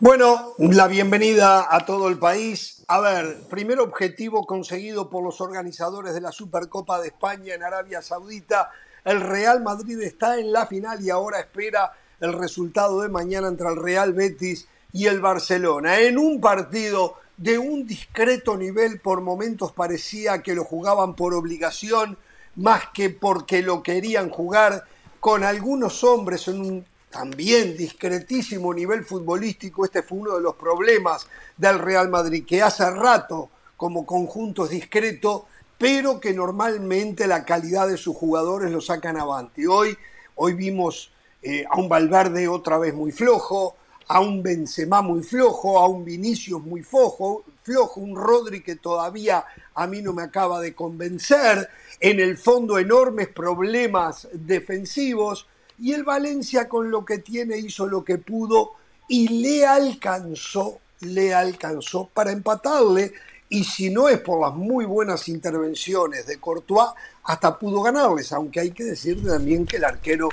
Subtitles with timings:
[0.00, 2.84] Bueno, la bienvenida a todo el país.
[2.86, 8.00] A ver, primer objetivo conseguido por los organizadores de la Supercopa de España en Arabia
[8.00, 8.70] Saudita.
[9.04, 13.66] El Real Madrid está en la final y ahora espera el resultado de mañana entre
[13.66, 15.98] el Real Betis y el Barcelona.
[15.98, 22.16] En un partido de un discreto nivel, por momentos parecía que lo jugaban por obligación,
[22.54, 24.84] más que porque lo querían jugar,
[25.18, 31.26] con algunos hombres en un también discretísimo nivel futbolístico, este fue uno de los problemas
[31.56, 35.46] del Real Madrid, que hace rato como conjunto es discreto,
[35.78, 39.68] pero que normalmente la calidad de sus jugadores lo sacan avante.
[39.68, 39.96] Hoy,
[40.34, 43.76] hoy vimos eh, a un Valverde otra vez muy flojo,
[44.08, 49.44] a un Benzema muy flojo, a un Vinicius muy flojo, flojo, un Rodri que todavía
[49.74, 51.68] a mí no me acaba de convencer,
[52.00, 55.46] en el fondo enormes problemas defensivos
[55.80, 58.72] y el Valencia con lo que tiene hizo lo que pudo
[59.08, 63.12] y le alcanzó, le alcanzó para empatarle
[63.48, 66.90] y si no es por las muy buenas intervenciones de Courtois,
[67.24, 70.28] hasta pudo ganarles, aunque hay que decir también que el arquero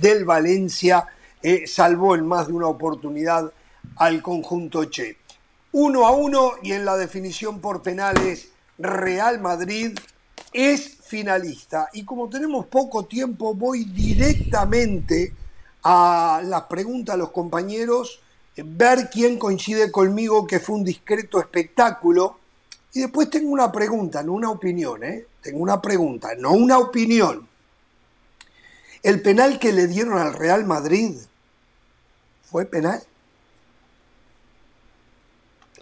[0.00, 1.06] del Valencia
[1.42, 3.52] eh, salvó en más de una oportunidad
[3.96, 5.16] al conjunto Che.
[5.72, 9.96] Uno a uno y en la definición por penales, Real Madrid
[10.56, 11.90] es finalista.
[11.92, 15.34] Y como tenemos poco tiempo, voy directamente
[15.82, 18.20] a las preguntas a los compañeros,
[18.56, 22.38] ver quién coincide conmigo que fue un discreto espectáculo.
[22.94, 25.26] Y después tengo una pregunta, no una opinión, ¿eh?
[25.42, 27.46] Tengo una pregunta, no una opinión.
[29.02, 31.16] El penal que le dieron al Real Madrid
[32.50, 33.02] fue penal.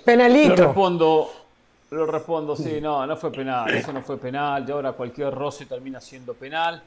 [0.05, 0.57] Penalito.
[0.57, 1.44] Respondo,
[1.95, 5.67] lo respondo, sí, no, no fue penal, eso no fue penal, y ahora cualquier roce
[5.67, 6.83] termina siendo penal,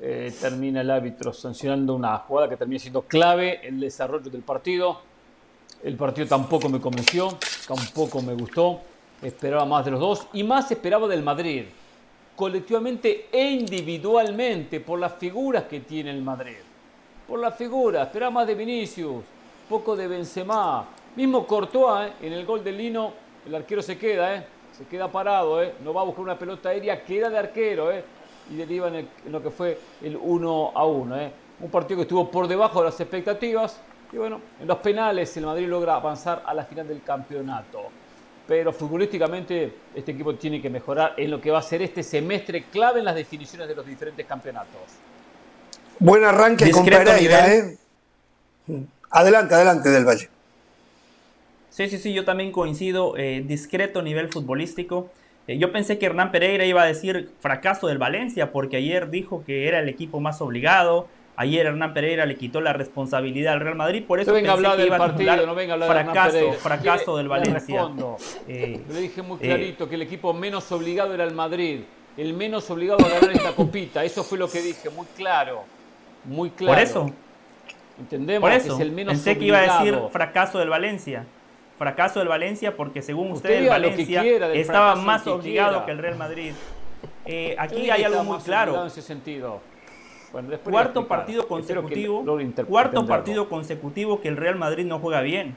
[0.00, 4.42] eh, termina el árbitro sancionando una jugada que termina siendo clave en el desarrollo del
[4.42, 5.00] partido.
[5.82, 7.36] El partido tampoco me convenció,
[7.66, 8.80] tampoco me gustó,
[9.20, 11.64] esperaba más de los dos y más esperaba del Madrid,
[12.36, 16.56] colectivamente e individualmente, por las figuras que tiene el Madrid.
[17.26, 19.22] Por las figuras, esperaba más de Vinicius,
[19.68, 20.86] poco de Benzema,
[21.16, 24.46] mismo Courtois eh, en el gol de Lino el arquero se queda, ¿eh?
[24.76, 25.74] se queda parado, ¿eh?
[25.84, 28.04] no va a buscar una pelota aérea, queda de arquero ¿eh?
[28.50, 31.20] y deriva en, lo que fue el 1 a 1.
[31.20, 31.32] ¿eh?
[31.60, 33.78] Un partido que estuvo por debajo de las expectativas
[34.12, 37.84] y bueno, en los penales el Madrid logra avanzar a la final del campeonato.
[38.46, 42.64] Pero futbolísticamente este equipo tiene que mejorar en lo que va a ser este semestre
[42.64, 44.80] clave en las definiciones de los diferentes campeonatos.
[45.98, 47.78] Buen arranque con Pereira, ¿eh?
[49.10, 50.31] Adelante, adelante del Valle.
[51.82, 53.16] Sí, sí, sí, yo también coincido.
[53.16, 55.10] Eh, discreto nivel futbolístico.
[55.48, 59.42] Eh, yo pensé que Hernán Pereira iba a decir fracaso del Valencia, porque ayer dijo
[59.44, 61.08] que era el equipo más obligado.
[61.34, 64.52] Ayer Hernán Pereira le quitó la responsabilidad al Real Madrid, por eso no venga a
[64.52, 67.88] hablar del partido, no venga a hablar fracaso, de fracaso del Valencia.
[68.46, 71.80] Eh, le dije muy clarito que el equipo menos obligado era el Madrid,
[72.16, 74.04] el menos obligado a ganar esta copita.
[74.04, 75.64] Eso fue lo que dije, muy claro,
[76.24, 76.74] muy claro.
[76.74, 77.10] Por eso.
[77.98, 81.26] Entendemos por eso, que es el menos pensé que iba a decir fracaso del Valencia
[81.82, 84.22] fracaso del Valencia porque según usted, el Valencia
[84.54, 86.52] estaba más obligado que el Real Madrid.
[87.26, 88.82] Eh, aquí hay algo muy claro.
[88.82, 89.60] En ese sentido.
[90.62, 92.24] cuarto partido consecutivo,
[92.68, 95.56] cuarto partido consecutivo que el Real Madrid no juega bien.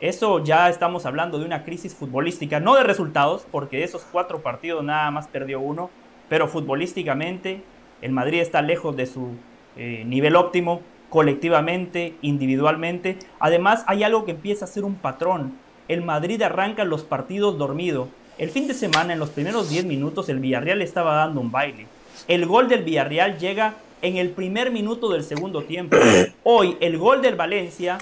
[0.00, 4.42] Eso ya estamos hablando de una crisis futbolística, no de resultados, porque de esos cuatro
[4.42, 5.88] partidos nada más perdió uno,
[6.28, 7.62] pero futbolísticamente
[8.02, 9.36] el Madrid está lejos de su
[9.76, 13.18] eh, nivel óptimo, colectivamente, individualmente.
[13.38, 18.08] Además, hay algo que empieza a ser un patrón el Madrid arranca los partidos dormido.
[18.38, 21.86] El fin de semana, en los primeros 10 minutos, el Villarreal estaba dando un baile.
[22.28, 25.96] El gol del Villarreal llega en el primer minuto del segundo tiempo.
[26.42, 27.98] Hoy, el gol del Valencia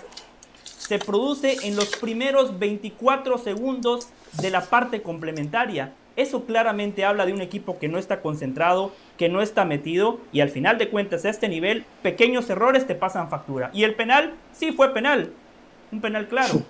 [0.63, 4.09] se produce en los primeros 24 segundos
[4.41, 5.93] de la parte complementaria.
[6.17, 10.41] Eso claramente habla de un equipo que no está concentrado, que no está metido y
[10.41, 13.71] al final de cuentas a este nivel pequeños errores te pasan factura.
[13.73, 15.33] Y el penal sí fue penal,
[15.93, 16.63] un penal claro.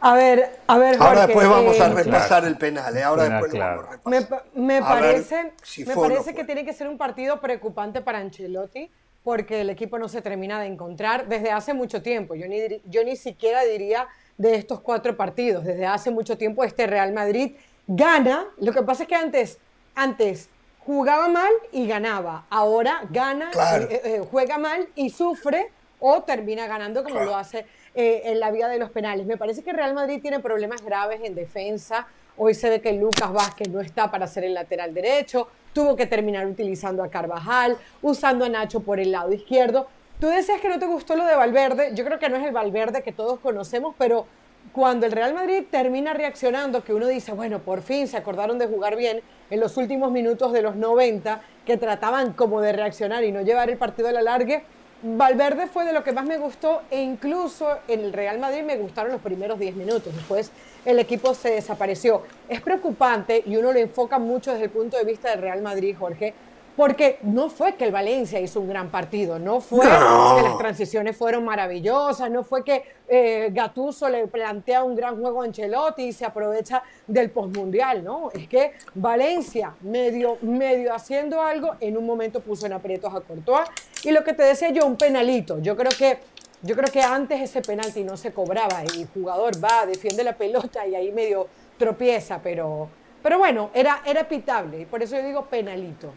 [0.00, 3.02] A ver, a ver, Ahora después vamos a eh, repasar el penal, ¿eh?
[3.02, 4.44] Ahora después vamos a repasar.
[4.54, 5.52] Me, parece,
[5.86, 8.90] me parece que tiene que ser un partido preocupante para Ancelotti
[9.24, 12.34] porque el equipo no se termina de encontrar desde hace mucho tiempo.
[12.34, 14.06] Yo ni, yo ni siquiera diría
[14.36, 15.64] de estos cuatro partidos.
[15.64, 17.56] Desde hace mucho tiempo este Real Madrid
[17.86, 18.46] gana.
[18.58, 19.58] Lo que pasa es que antes,
[19.94, 20.48] antes
[20.78, 22.44] jugaba mal y ganaba.
[22.50, 23.50] Ahora gana,
[23.90, 27.66] eh, eh, juega mal y sufre o termina ganando como lo hace
[27.98, 29.26] eh, en la vía de los penales.
[29.26, 32.06] Me parece que Real Madrid tiene problemas graves en defensa.
[32.36, 35.48] Hoy se ve que Lucas Vázquez no está para ser el lateral derecho.
[35.72, 39.86] Tuvo que terminar utilizando a Carvajal, usando a Nacho por el lado izquierdo.
[40.20, 41.92] tú decías que no te gustó lo de Valverde.
[41.94, 44.26] Yo creo que no es el Valverde que todos conocemos, pero
[44.72, 48.66] cuando el Real Madrid termina reaccionando, que uno dice, bueno, por fin se acordaron de
[48.66, 53.32] jugar bien en los últimos minutos de los 90, que trataban como de reaccionar y
[53.32, 54.64] no llevar el partido a la largue,
[55.08, 58.76] Valverde fue de lo que más me gustó e incluso en el Real Madrid me
[58.76, 60.12] gustaron los primeros 10 minutos.
[60.12, 60.50] Después
[60.84, 62.24] el equipo se desapareció.
[62.48, 65.94] Es preocupante y uno lo enfoca mucho desde el punto de vista del Real Madrid,
[65.96, 66.34] Jorge,
[66.76, 71.16] porque no fue que el Valencia hizo un gran partido, no fue que las transiciones
[71.16, 76.12] fueron maravillosas, no fue que eh, Gattuso le plantea un gran juego a Ancelotti y
[76.12, 78.30] se aprovecha del postmundial, ¿no?
[78.32, 83.68] Es que Valencia, medio, medio haciendo algo, en un momento puso en aprietos a Courtois.
[84.04, 85.58] Y lo que te decía yo, un penalito.
[85.60, 86.18] Yo creo que
[86.62, 90.36] yo creo que antes ese penalti no se cobraba y el jugador va, defiende la
[90.36, 91.48] pelota y ahí medio
[91.78, 92.88] tropieza, pero,
[93.22, 96.12] pero bueno, era, era pitable y por eso yo digo penalito.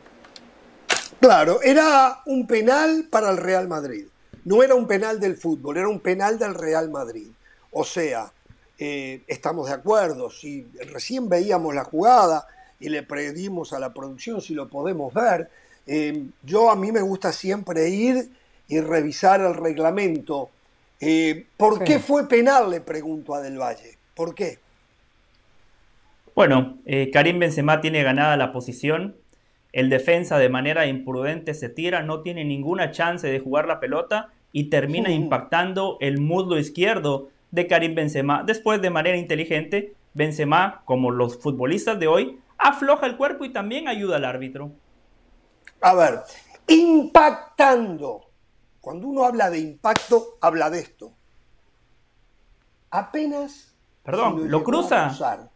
[1.19, 4.05] Claro, era un penal para el Real Madrid.
[4.45, 7.27] No era un penal del fútbol, era un penal del Real Madrid.
[7.71, 8.31] O sea,
[8.77, 12.47] eh, estamos de acuerdo, si recién veíamos la jugada
[12.79, 15.49] y le pedimos a la producción si lo podemos ver,
[15.85, 18.29] eh, yo a mí me gusta siempre ir
[18.69, 20.49] y revisar el reglamento.
[21.01, 22.69] Eh, ¿Por qué fue penal?
[22.69, 23.97] Le pregunto a Del Valle.
[24.15, 24.59] ¿Por qué?
[26.33, 26.77] Bueno,
[27.11, 29.15] Karim Benzema tiene ganada la posición,
[29.71, 34.29] el defensa de manera imprudente se tira, no tiene ninguna chance de jugar la pelota
[34.51, 38.43] y termina impactando el muslo izquierdo de Karim Benzema.
[38.43, 43.87] Después, de manera inteligente, Benzema, como los futbolistas de hoy, afloja el cuerpo y también
[43.87, 44.71] ayuda al árbitro.
[45.81, 46.19] A ver,
[46.67, 48.25] impactando.
[48.81, 51.13] Cuando uno habla de impacto, habla de esto.
[52.89, 53.75] Apenas.
[54.03, 55.47] Perdón, lo, cruza.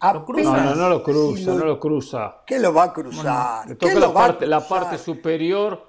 [0.00, 2.36] No, no, no lo cruza, no lo cruza.
[2.46, 3.76] ¿Qué lo va a cruzar?
[3.76, 5.88] toca la, parte, la parte superior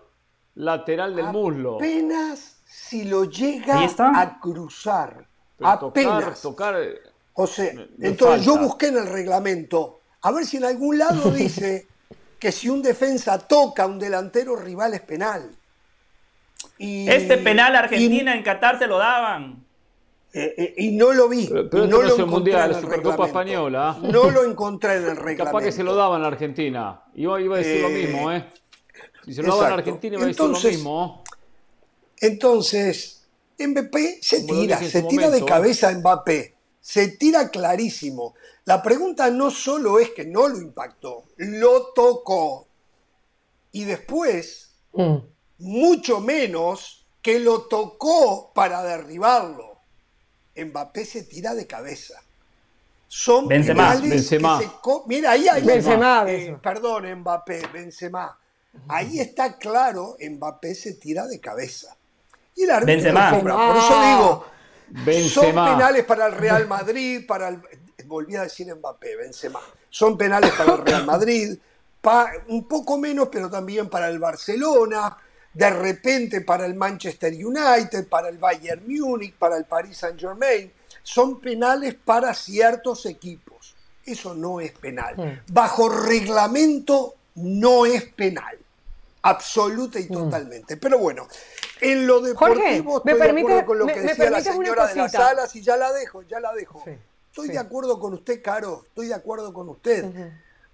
[0.55, 1.75] lateral del muslo.
[1.75, 5.27] Apenas si lo llega a cruzar.
[5.61, 6.41] apenas.
[6.41, 6.75] Tocar,
[7.33, 11.87] o sea, entonces yo busqué en el reglamento a ver si en algún lado dice
[12.39, 15.51] que si un defensa toca a un delantero rival es penal.
[16.77, 19.65] este penal Argentina en Qatar se lo daban.
[20.31, 21.47] Eh, eh, y no lo vi.
[21.47, 23.97] Pero, no lo Mundial, la Supercopa Española.
[24.01, 25.45] No lo encontré en el reglamento.
[25.45, 27.03] Capaz que se lo daban a Argentina.
[27.15, 28.45] Iba, iba a decir lo mismo, ¿eh?
[29.25, 31.23] Si se lo daban a Argentina, iba a decir lo mismo.
[32.21, 33.27] Entonces,
[33.57, 36.55] Mbappé se tira, se tira de cabeza Mbappé.
[36.79, 38.35] Se tira clarísimo.
[38.65, 42.67] La pregunta no solo es que no lo impactó, lo tocó.
[43.71, 45.17] Y después, mm.
[45.59, 49.68] mucho menos que lo tocó para derribarlo.
[50.65, 52.21] Mbappé se tira de cabeza.
[53.07, 54.61] Son Benzema, Benzema.
[55.07, 58.37] Mira, ahí hay Benzema, eh, perdón, Mbappé, Benzema.
[58.87, 61.95] Ahí está claro, Mbappé se tira de cabeza.
[62.55, 63.31] Y la Benzema.
[63.39, 67.61] Por eso digo, son penales para el Real Madrid, para el,
[68.05, 69.59] volví a decir Mbappé, Benzema.
[69.89, 71.57] Son penales para el Real Madrid,
[72.47, 75.17] un poco menos, pero también para el Barcelona,
[75.53, 80.71] de repente para el Manchester United, para el Bayern Múnich, para el Paris Saint Germain.
[81.03, 83.75] Son penales para ciertos equipos.
[84.05, 85.15] Eso no es penal.
[85.17, 85.53] Mm.
[85.53, 88.57] Bajo reglamento no es penal.
[89.21, 90.13] Absoluta y mm.
[90.13, 90.77] totalmente.
[90.77, 91.27] Pero bueno,
[91.81, 95.55] en lo deportivo estoy de acuerdo con lo que decía la señora de las salas
[95.55, 96.83] y ya la dejo, ya la dejo.
[97.29, 100.05] estoy de acuerdo con usted, Caro, estoy de acuerdo con usted.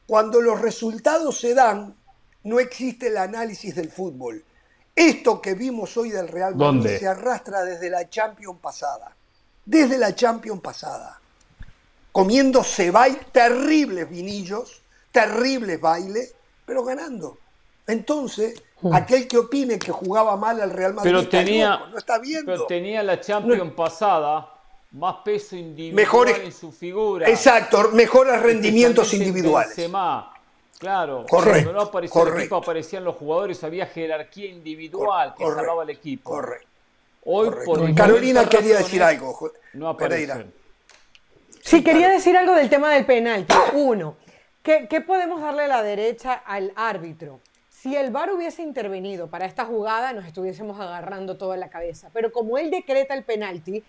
[0.07, 1.95] Cuando los resultados se dan,
[2.43, 4.43] no existe el análisis del fútbol.
[4.95, 9.13] Esto que vimos hoy del Real Madrid se arrastra desde la Champions pasada.
[9.65, 11.19] Desde la Champions pasada.
[12.13, 16.33] Comiéndose baile, terribles vinillos, terribles bailes,
[16.65, 17.37] pero ganando.
[17.87, 18.93] Entonces, hmm.
[18.93, 22.51] aquel que opine que jugaba mal al Real Madrid pero tenía, no está viendo.
[22.51, 24.55] Pero tenía la Champions pasada
[24.91, 27.27] más peso individual en su figura.
[27.29, 29.75] Exacto, mejores rendimientos individuales.
[30.79, 35.83] Claro, correcto, cuando no aparecía el equipo aparecían los jugadores, había jerarquía individual que salvaba
[35.83, 36.31] al equipo.
[36.31, 36.67] Correcto.
[37.27, 39.51] Hoy por Carolina quería decir algo.
[39.73, 40.53] No aparecen.
[41.61, 43.53] Sí, quería decir algo del tema del penalti.
[43.73, 44.17] Uno,
[44.61, 47.39] ¿qué, ¿qué, podemos darle a la derecha al árbitro?
[47.67, 52.09] Si el VAR hubiese intervenido para esta jugada, nos estuviésemos agarrando toda la cabeza.
[52.13, 53.83] Pero como él decreta el penalti,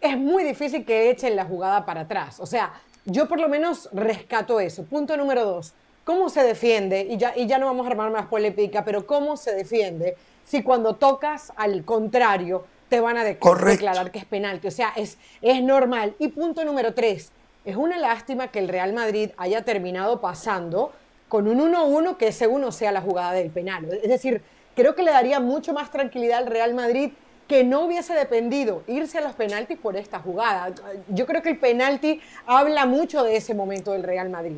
[0.00, 2.40] es muy difícil que echen la jugada para atrás.
[2.40, 2.74] O sea,
[3.06, 4.84] yo por lo menos rescato eso.
[4.84, 5.72] Punto número dos.
[6.04, 7.06] ¿Cómo se defiende?
[7.08, 10.62] Y ya, y ya no vamos a armar más polémica, pero ¿cómo se defiende si
[10.62, 14.66] cuando tocas al contrario te van a declarar que es penalti?
[14.66, 16.14] O sea, es, es normal.
[16.18, 17.30] Y punto número tres,
[17.64, 20.92] es una lástima que el Real Madrid haya terminado pasando
[21.28, 23.88] con un 1-1 que según no sea la jugada del penal.
[24.02, 24.42] Es decir,
[24.74, 27.12] creo que le daría mucho más tranquilidad al Real Madrid
[27.48, 30.72] que no hubiese dependido irse a los penaltis por esta jugada.
[31.08, 34.54] Yo creo que el penalti habla mucho de ese momento del Real Madrid,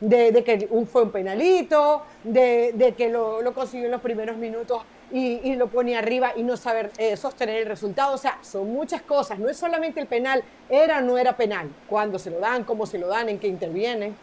[0.00, 5.68] de, que fue un penalito, de, que lo, consiguió en los primeros minutos y, lo
[5.68, 8.14] pone arriba y no saber eh, sostener el resultado.
[8.14, 9.38] O sea, son muchas cosas.
[9.38, 11.68] No es solamente el penal, era o no era penal.
[11.88, 14.16] Cuándo se lo dan, cómo se lo dan, en qué intervienen.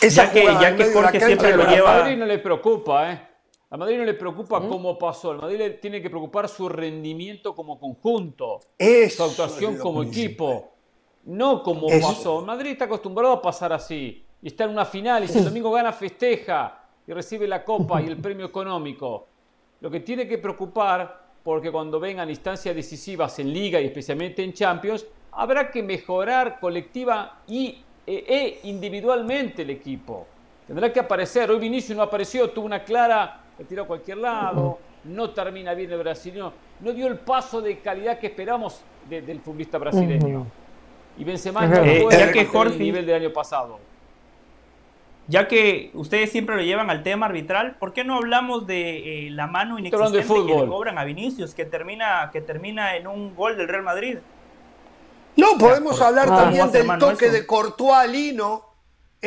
[0.00, 1.96] ya que, ya que Jorge siempre lo lleva...
[1.96, 3.35] A Madrid no le preocupa, ¿eh?
[3.68, 7.52] A Madrid no le preocupa cómo pasó, a Madrid le tiene que preocupar su rendimiento
[7.52, 10.72] como conjunto, su actuación como equipo,
[11.24, 12.42] no como pasó.
[12.42, 15.72] Madrid está acostumbrado a pasar así, y está en una final, y si el domingo
[15.72, 19.26] gana, festeja y recibe la copa y el premio económico.
[19.80, 24.52] Lo que tiene que preocupar, porque cuando vengan instancias decisivas en Liga y especialmente en
[24.52, 30.28] Champions, habrá que mejorar colectiva y, e, e individualmente el equipo.
[30.68, 31.50] Tendrá que aparecer.
[31.50, 35.90] Hoy Vinicius no apareció, tuvo una clara le tiró a cualquier lado, no termina bien
[35.92, 40.46] el brasileño, no dio el paso de calidad que esperamos del futbolista brasileño.
[41.18, 43.78] Y Benzema no eh, ya que Jorge, el nivel del año pasado.
[45.28, 49.30] Ya que ustedes siempre lo llevan al tema arbitral, ¿por qué no hablamos de eh,
[49.30, 53.56] la mano inexistente que le cobran a Vinicius, que termina, que termina en un gol
[53.56, 54.18] del Real Madrid?
[55.36, 58.65] No, podemos hablar también del toque de Courtois Lino,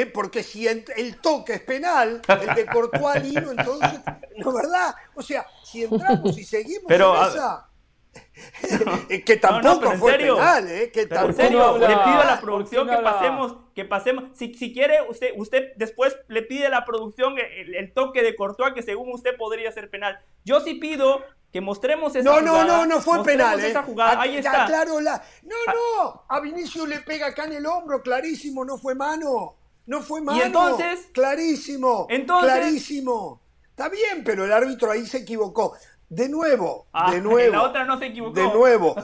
[0.01, 0.05] ¿eh?
[0.05, 3.99] porque si el toque es penal, el de Courtois Lino, entonces,
[4.37, 4.95] ¿no verdad?
[5.15, 7.65] O sea, si entramos y seguimos pero, en esa...
[9.25, 10.91] que tampoco fue penal, ¿eh?
[10.91, 11.29] Que tampoco...
[11.29, 15.31] En serio, le pido a la producción que pasemos, que pasemos, si, si, quiere, usted,
[15.37, 19.71] usted después le pide a la producción el, toque de Courtois que según usted podría
[19.71, 20.19] ser penal.
[20.43, 22.65] Yo sí pido que mostremos esa no, jugada.
[22.65, 23.59] No, no, no fue penal.
[23.59, 23.83] Esa ¿eh?
[23.83, 24.21] jugada.
[24.21, 24.65] Ahí está.
[24.65, 25.21] Claro, la...
[25.43, 29.58] No, no, a Vinicius le pega acá en el hombro, clarísimo, no fue mano.
[29.89, 30.37] No fue malo.
[30.37, 31.07] ¿Y entonces?
[31.11, 32.05] Clarísimo.
[32.11, 32.53] Entonces.
[32.53, 33.41] Clarísimo.
[33.71, 35.73] Está bien, pero el árbitro ahí se equivocó.
[36.07, 37.53] De nuevo, ah, de nuevo.
[37.53, 38.39] La otra no se equivocó.
[38.39, 38.95] De nuevo.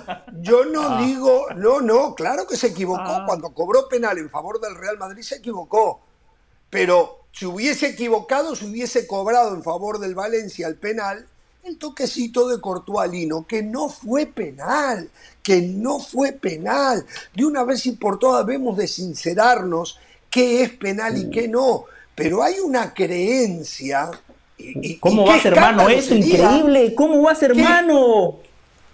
[0.42, 1.02] Yo no ah.
[1.02, 3.02] digo, no, no, claro que se equivocó.
[3.02, 3.24] Ah.
[3.26, 6.02] Cuando cobró penal en favor del Real Madrid se equivocó.
[6.70, 11.28] Pero si hubiese equivocado, si hubiese cobrado en favor del Valencia el penal,
[11.64, 15.10] el toquecito de Cortualino, que no fue penal,
[15.42, 17.08] que no fue penal.
[17.34, 20.00] De una vez y por todas debemos de sincerarnos
[20.36, 21.86] qué es penal y qué no.
[22.14, 24.12] Pero hay una creencia.
[25.00, 26.14] ¿Cómo va a ser mano eso?
[26.14, 26.94] Increíble.
[26.94, 28.40] ¿Cómo va a ser mano?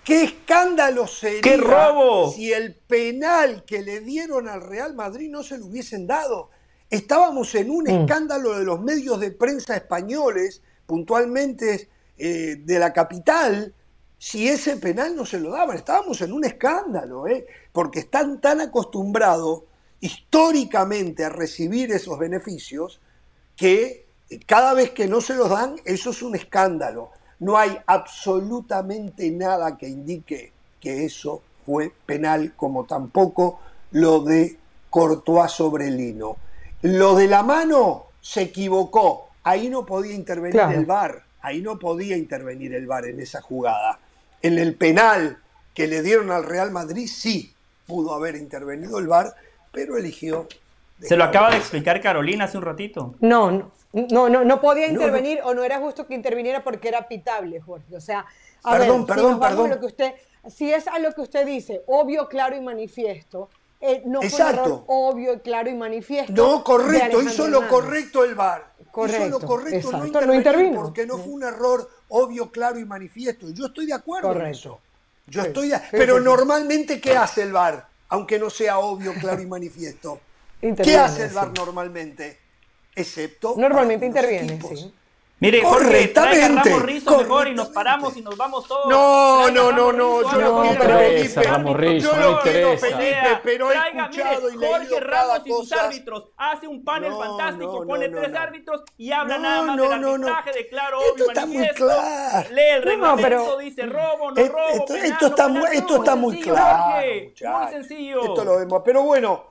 [0.03, 2.31] ¿Qué escándalo sería ¡Qué robo!
[2.31, 6.50] si el penal que le dieron al Real Madrid no se lo hubiesen dado?
[6.91, 8.01] Estábamos en un mm.
[8.01, 13.74] escándalo de los medios de prensa españoles, puntualmente eh, de la capital,
[14.17, 15.77] si ese penal no se lo daban.
[15.77, 17.48] Estábamos en un escándalo, ¿eh?
[17.71, 19.63] porque están tan acostumbrados
[20.01, 23.00] históricamente a recibir esos beneficios
[23.55, 24.05] que
[24.46, 27.12] cada vez que no se los dan, eso es un escándalo.
[27.39, 33.60] No hay absolutamente nada que indique que eso fue penal, como tampoco
[33.91, 34.58] lo de
[34.89, 36.38] Courtois sobre Lino.
[36.81, 39.29] Lo de la mano se equivocó.
[39.43, 41.24] Ahí no podía intervenir el VAR.
[41.41, 44.00] Ahí no podía intervenir el VAR en esa jugada.
[44.41, 45.39] En el penal
[45.74, 47.53] que le dieron al Real Madrid sí
[47.88, 49.36] pudo haber intervenido el VAR
[49.71, 50.47] pero eligió.
[51.01, 53.15] Se lo acaba de explicar Carolina hace un ratito.
[53.19, 57.59] No, no, no, no, podía intervenir o no era justo que interviniera porque era pitable,
[57.59, 57.95] Jorge.
[57.95, 58.25] O sea,
[58.63, 59.69] a perdón, ver, perdón, perdón.
[59.71, 60.13] Lo que usted,
[60.47, 63.49] si es a lo que usted dice, obvio, claro y manifiesto,
[63.79, 66.33] eh, no fue un error obvio, claro y manifiesto.
[66.33, 68.71] No, correcto, hizo lo correcto el VAR.
[68.91, 73.49] Correcto, hizo lo correcto, no, intervino, porque no fue un error obvio, claro y manifiesto.
[73.49, 74.47] Yo estoy de acuerdo correcto.
[74.47, 74.79] en eso.
[75.27, 75.79] Yo estoy de...
[75.91, 77.87] Pero normalmente, ¿qué hace el VAR?
[78.11, 80.19] Aunque no sea obvio, claro y manifiesto.
[80.61, 82.37] ¿Qué hace el VAR normalmente?
[82.95, 83.55] Excepto.
[83.57, 84.93] Normalmente interviene, sí.
[85.41, 88.86] Mire, Jorge, traiga Ramos Rizo mejor y nos paramos y nos vamos todos.
[88.86, 92.00] No, no, no, no, yo no quiero Felipe.
[92.00, 96.29] Yo no quiero Felipe, pero he escuchado mire, y Jorge Ramos y sus árbitros.
[96.38, 101.00] Hace un panel fantástico, pone tres árbitros y habla nada más del arbitraje de claro,
[101.12, 102.50] obvio, está muy claro.
[102.51, 107.01] Lee el reglamento, dice robo, no robo, Esto, esto está, muy, esto está muy claro,
[107.01, 108.21] Muy sencillo.
[108.25, 109.45] Esto lo vemos, pero bueno,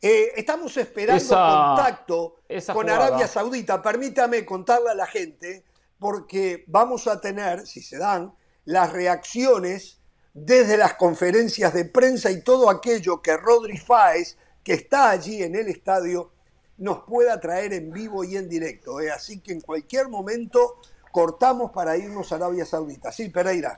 [0.00, 2.40] eh, estamos esperando contacto
[2.72, 3.80] con Arabia Saudita.
[3.82, 5.64] Permítame contarle a la gente,
[5.98, 8.34] porque vamos a tener, si se dan,
[8.64, 10.00] las reacciones
[10.34, 15.54] desde las conferencias de prensa y todo aquello que Rodri Fáez, que está allí en
[15.54, 16.32] el estadio,
[16.78, 19.00] nos pueda traer en vivo y en directo.
[19.00, 19.10] ¿eh?
[19.10, 20.76] Así que en cualquier momento
[21.10, 23.10] cortamos para irnos a Arabia Saudita.
[23.10, 23.76] Sí, Pereira.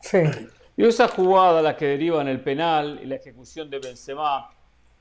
[0.00, 0.18] Sí.
[0.76, 4.50] Y esa jugada, la que deriva en el penal y la ejecución de Benzema,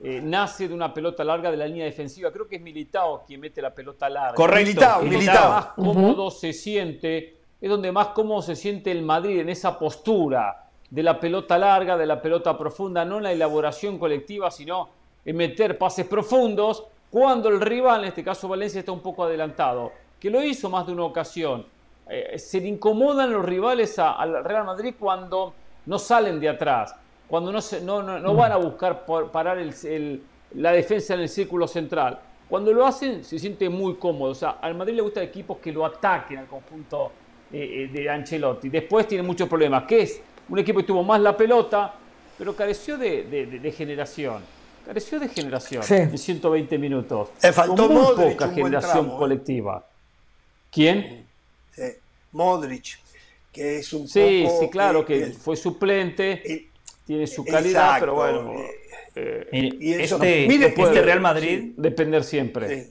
[0.03, 2.31] eh, nace de una pelota larga de la línea defensiva.
[2.31, 4.35] Creo que es Militao quien mete la pelota larga.
[4.35, 5.49] Correcto, Militao.
[5.51, 10.69] Más cómodo se siente, es donde más cómodo se siente el Madrid en esa postura
[10.89, 14.89] de la pelota larga, de la pelota profunda, no en la elaboración colectiva, sino
[15.23, 19.93] en meter pases profundos cuando el rival, en este caso Valencia, está un poco adelantado,
[20.19, 21.65] que lo hizo más de una ocasión.
[22.07, 25.53] Eh, se le incomodan los rivales al Real Madrid cuando
[25.85, 26.95] no salen de atrás
[27.27, 30.21] cuando no, se, no, no, van a buscar parar el,
[30.55, 32.19] la defensa en el círculo central.
[32.47, 34.31] Cuando lo hacen, se siente muy cómodo.
[34.31, 37.11] O sea, al Madrid le gusta equipos que lo ataquen al conjunto
[37.51, 38.69] eh, eh, de Ancelotti.
[38.69, 41.95] Después tiene muchos problemas, que es un equipo que tuvo más la pelota,
[42.37, 44.43] pero careció de, de, generación.
[44.85, 47.29] Careció de generación en 120 minutos.
[47.41, 49.13] Le faltó muy poca generación ¿eh?
[49.17, 49.83] colectiva.
[50.69, 51.25] ¿Quién?
[52.31, 52.99] Modric,
[53.51, 56.69] que es un sí, Sí, claro, que fue suplente
[57.05, 58.53] tiene su calidad, pero bueno.
[59.15, 61.73] Eh, eh, este, este Real Madrid.
[61.77, 62.89] Depender siempre.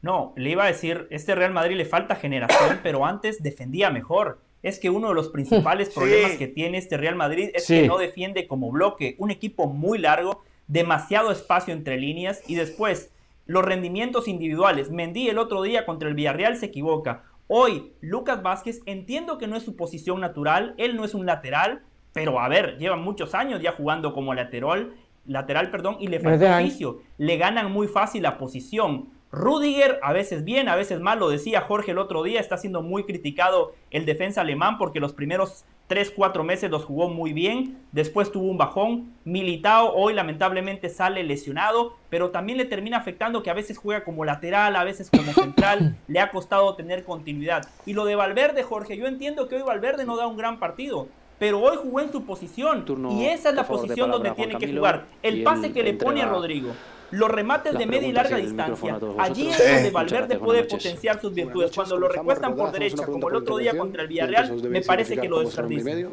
[0.00, 4.40] No, le iba a decir, este Real Madrid le falta generación, pero antes defendía mejor.
[4.62, 7.96] Es que uno de los principales problemas que tiene este Real Madrid es que no
[7.96, 9.14] defiende como bloque.
[9.18, 13.12] Un equipo muy largo, demasiado espacio entre líneas y después
[13.46, 14.90] los rendimientos individuales.
[14.90, 17.22] Mendy el otro día contra el Villarreal se equivoca.
[17.46, 21.82] Hoy, Lucas Vázquez, entiendo que no es su posición natural, él no es un lateral,
[22.18, 24.92] pero a ver, llevan muchos años ya jugando como lateral,
[25.24, 26.98] lateral, perdón, y le falta oficio.
[27.16, 29.10] Le ganan muy fácil la posición.
[29.30, 32.82] Rudiger, a veces bien, a veces mal, lo decía Jorge el otro día, está siendo
[32.82, 37.78] muy criticado el defensa alemán porque los primeros 3, 4 meses los jugó muy bien,
[37.92, 43.50] después tuvo un bajón, Militao hoy lamentablemente sale lesionado, pero también le termina afectando que
[43.50, 47.68] a veces juega como lateral, a veces como central, le ha costado tener continuidad.
[47.86, 51.08] Y lo de Valverde, Jorge, yo entiendo que hoy Valverde no da un gran partido,
[51.38, 52.84] pero hoy jugó en su posición.
[53.10, 55.06] y esa es la posición donde tiene que jugar.
[55.22, 56.72] El pase que le pone a Rodrigo.
[57.10, 58.98] Los remates de media y larga distancia.
[59.18, 61.70] Allí es donde Valverde puede potenciar sus virtudes.
[61.74, 65.28] Cuando lo recuestan por derecha, como el otro día contra el Villarreal, me parece que
[65.28, 66.08] lo desperdicia.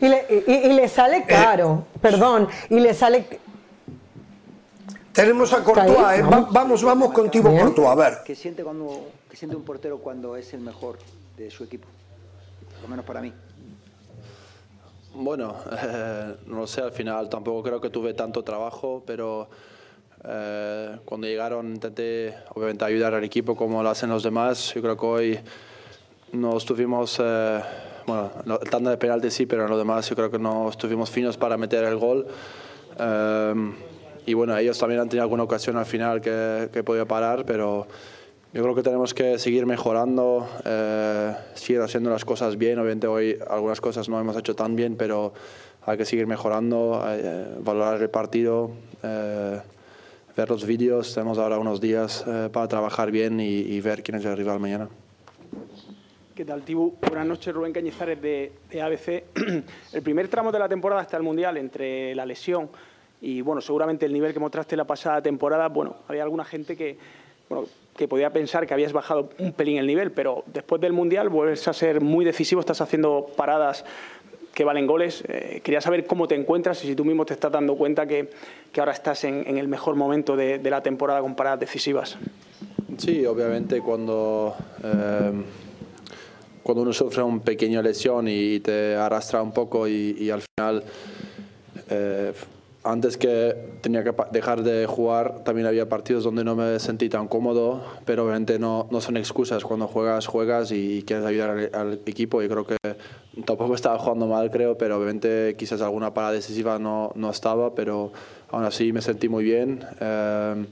[0.00, 3.24] Y le, y, le sale caro, perdón, y le sale...
[5.12, 6.22] Tenemos a Courtois, ¿eh?
[6.22, 8.18] vamos, vamos contigo, Courtois, a ver.
[8.24, 10.98] ¿Qué siente, cuando, ¿Qué siente un portero cuando es el mejor
[11.36, 11.88] de su equipo?
[12.74, 13.32] Por lo menos para mí.
[15.14, 19.48] Bueno, eh, no sé, al final tampoco creo que tuve tanto trabajo, pero
[20.24, 24.72] eh, cuando llegaron intenté obviamente ayudar al equipo como lo hacen los demás.
[24.74, 25.40] Yo creo que hoy
[26.32, 27.60] no estuvimos, eh,
[28.06, 31.10] bueno, el tanda de penalti sí, pero en lo demás yo creo que no estuvimos
[31.10, 32.26] finos para meter el gol.
[34.26, 37.86] y bueno, ellos también han tenido alguna ocasión al final que, que podía parar, pero
[38.52, 42.78] yo creo que tenemos que seguir mejorando, eh, seguir haciendo las cosas bien.
[42.78, 45.34] Obviamente hoy algunas cosas no hemos hecho tan bien, pero
[45.84, 48.70] hay que seguir mejorando, eh, valorar el partido,
[49.02, 49.60] eh,
[50.34, 51.12] ver los vídeos.
[51.12, 54.88] Tenemos ahora unos días para trabajar bien y, ver quién es el rival mañana.
[56.34, 56.94] ¿Qué tal, Tibu?
[57.02, 59.24] Buenas noches, Rubén Cañizares de, de ABC.
[59.92, 62.70] el primer tramo de la temporada hasta el Mundial, entre la lesión
[63.20, 66.96] y, bueno, seguramente el nivel que mostraste la pasada temporada, bueno, había alguna gente que,
[67.48, 67.66] bueno,
[67.98, 71.66] que podía pensar que habías bajado un pelín el nivel, pero después del Mundial vuelves
[71.66, 73.84] a ser muy decisivo, estás haciendo paradas
[74.54, 75.24] que valen goles.
[75.26, 78.30] Eh, quería saber cómo te encuentras y si tú mismo te estás dando cuenta que,
[78.70, 82.16] que ahora estás en, el mejor momento de, la temporada con paradas decisivas.
[82.98, 85.32] Sí, obviamente cuando, eh,
[86.62, 90.84] cuando uno sufre una pequeña lesión y te arrastra un poco y, al final...
[91.90, 92.32] Eh,
[92.84, 97.26] antes que tenía que dejar de jugar, también había partidos donde no me sentí tan
[97.28, 99.64] cómodo, pero obviamente no, no son excusas.
[99.64, 102.42] Cuando juegas, juegas y quieres ayudar al, equipo.
[102.42, 102.76] Y creo que
[103.44, 108.12] tampoco estaba jugando mal, creo, pero obviamente quizás alguna parada decisiva no, no estaba, pero
[108.50, 109.84] aún así me sentí muy bien.
[110.00, 110.66] Eh,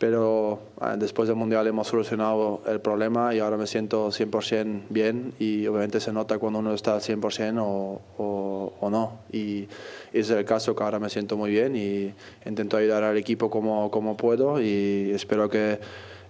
[0.00, 5.34] pero ah, después del Mundial hemos solucionado el problema y ahora me siento 100% bien
[5.38, 9.20] y obviamente se nota cuando uno está 100% o, o, o, no.
[9.30, 9.68] Y
[10.14, 12.14] es el caso que ahora me siento muy bien y
[12.46, 15.78] intento ayudar al equipo como, como puedo y espero que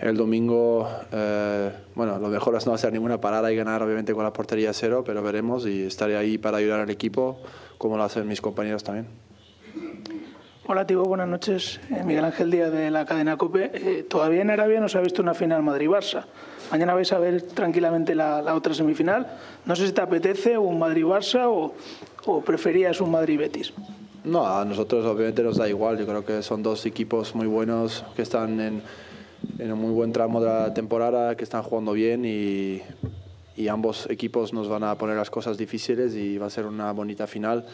[0.01, 4.25] el domingo, eh, bueno, lo mejor es no hacer ninguna parada y ganar obviamente con
[4.25, 7.39] la portería cero, pero veremos y estaré ahí para ayudar al equipo
[7.79, 9.30] como lo hacen mis compañeros también.
[10.73, 11.81] Hola, Tibo, buenas noches.
[11.91, 13.73] Eh, Miguel Ángel Díaz de la cadena COPE.
[13.75, 16.27] Eh, todavía en Arabia no se ha visto una final Madrid-Barça.
[16.71, 19.27] Mañana vais a ver tranquilamente la, otra semifinal.
[19.67, 23.73] No sé si te apetece un Madrid-Barça o, preferías un Madrid-Betis.
[24.23, 25.99] No, a nosotros obviamente nos da igual.
[25.99, 28.83] Yo creo que son dos equipos muy buenos que están en,
[29.59, 32.81] un muy buen tramo de la temporada, que están jugando bien y
[33.69, 37.27] ambos equipos nos van a poner las cosas difíciles y va a ser una bonita
[37.27, 37.67] final.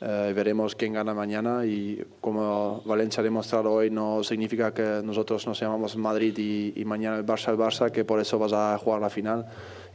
[0.00, 5.44] Eh, veremos quién gana mañana y como Valencia ha demostrado hoy no significa que nosotros
[5.48, 6.38] nos llamamos Madrid
[6.76, 9.46] y, mañana el Barça el Barça, que por eso vas a jugar la final.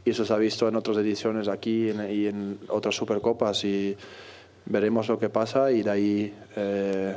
[0.04, 3.96] Y eso se ha visto en otras ediciones aquí y en otras Supercopas y
[4.66, 7.16] veremos lo que pasa y de ahí eh,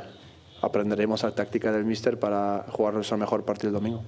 [0.62, 4.02] aprenderemos la táctica del míster para jugar nuestro mejor partido el domingo.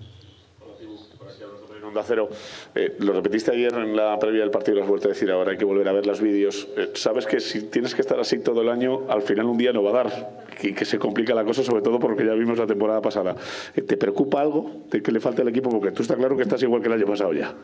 [2.05, 2.29] Cero.
[2.75, 5.53] Eh, lo repetiste ayer en la previa del partido, lo has vuelto a decir ahora,
[5.53, 6.69] hay que volver a ver los vídeos.
[6.77, 9.73] Eh, sabes que si tienes que estar así todo el año, al final un día
[9.73, 12.59] no va a dar, y que se complica la cosa, sobre todo porque ya vimos
[12.59, 13.37] la temporada pasada.
[13.75, 15.71] Eh, ¿Te preocupa algo de que le falte al equipo?
[15.71, 17.55] Porque tú está claro que estás igual que el año pasado ya.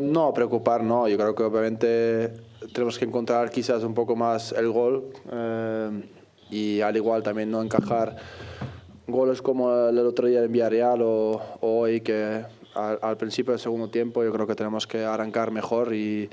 [0.00, 1.08] no, preocupar no.
[1.08, 2.32] Yo creo que obviamente
[2.72, 5.04] tenemos que encontrar quizás un poco más el gol
[6.50, 8.16] y al igual también no encajar
[9.06, 12.42] goles como el otro día en Villarreal o, o hoy que
[12.74, 16.28] al, principio del segundo tiempo yo creo que tenemos que arrancar mejor, y,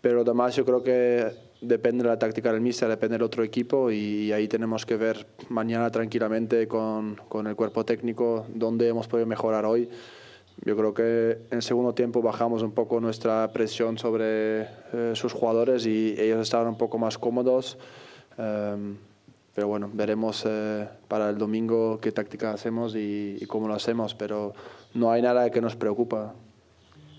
[0.00, 3.90] pero además yo creo que depende de la táctica del míster, depende del otro equipo
[3.90, 9.26] y, ahí tenemos que ver mañana tranquilamente con, con, el cuerpo técnico dónde hemos podido
[9.26, 9.88] mejorar hoy.
[10.64, 15.32] Yo creo que en el segundo tiempo bajamos un poco nuestra presión sobre eh, sus
[15.32, 17.76] jugadores y ellos estaban un poco más cómodos.
[18.38, 18.96] Em,
[19.54, 24.14] pero bueno, veremos eh, para el domingo qué táctica hacemos y, y, cómo lo hacemos,
[24.14, 24.54] pero
[24.96, 26.34] no hay nada que nos preocupa.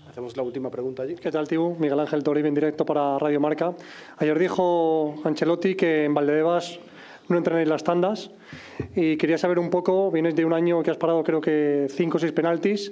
[0.08, 1.14] Hacemos la última pregunta allí.
[1.14, 1.76] ¿Qué tal, Tibu?
[1.78, 3.72] Miguel Ángel Toribio en directo para Radio Marca.
[4.16, 6.80] Ayer dijo Ancelotti que en Valdebebas
[7.28, 8.30] no entrenáis las tandas
[8.96, 12.16] y quería saber un poco, vienes de un año que has parado creo que cinco
[12.16, 12.90] o seis penaltis,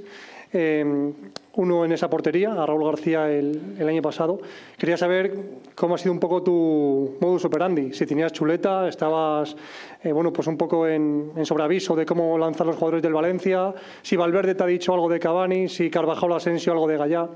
[0.52, 1.12] eh,
[1.56, 4.38] uno en esa portería, a Raúl García el, el, año pasado.
[4.78, 5.34] Quería saber
[5.74, 9.56] cómo ha sido un poco tu modus operandi, si tenías chuleta, estabas
[10.02, 13.74] eh, bueno, pues un poco en, en, sobreaviso de cómo lanzar los jugadores del Valencia,
[14.02, 17.28] si Valverde te ha dicho algo de Cavani, si Carvajal Asensio algo de Gallá.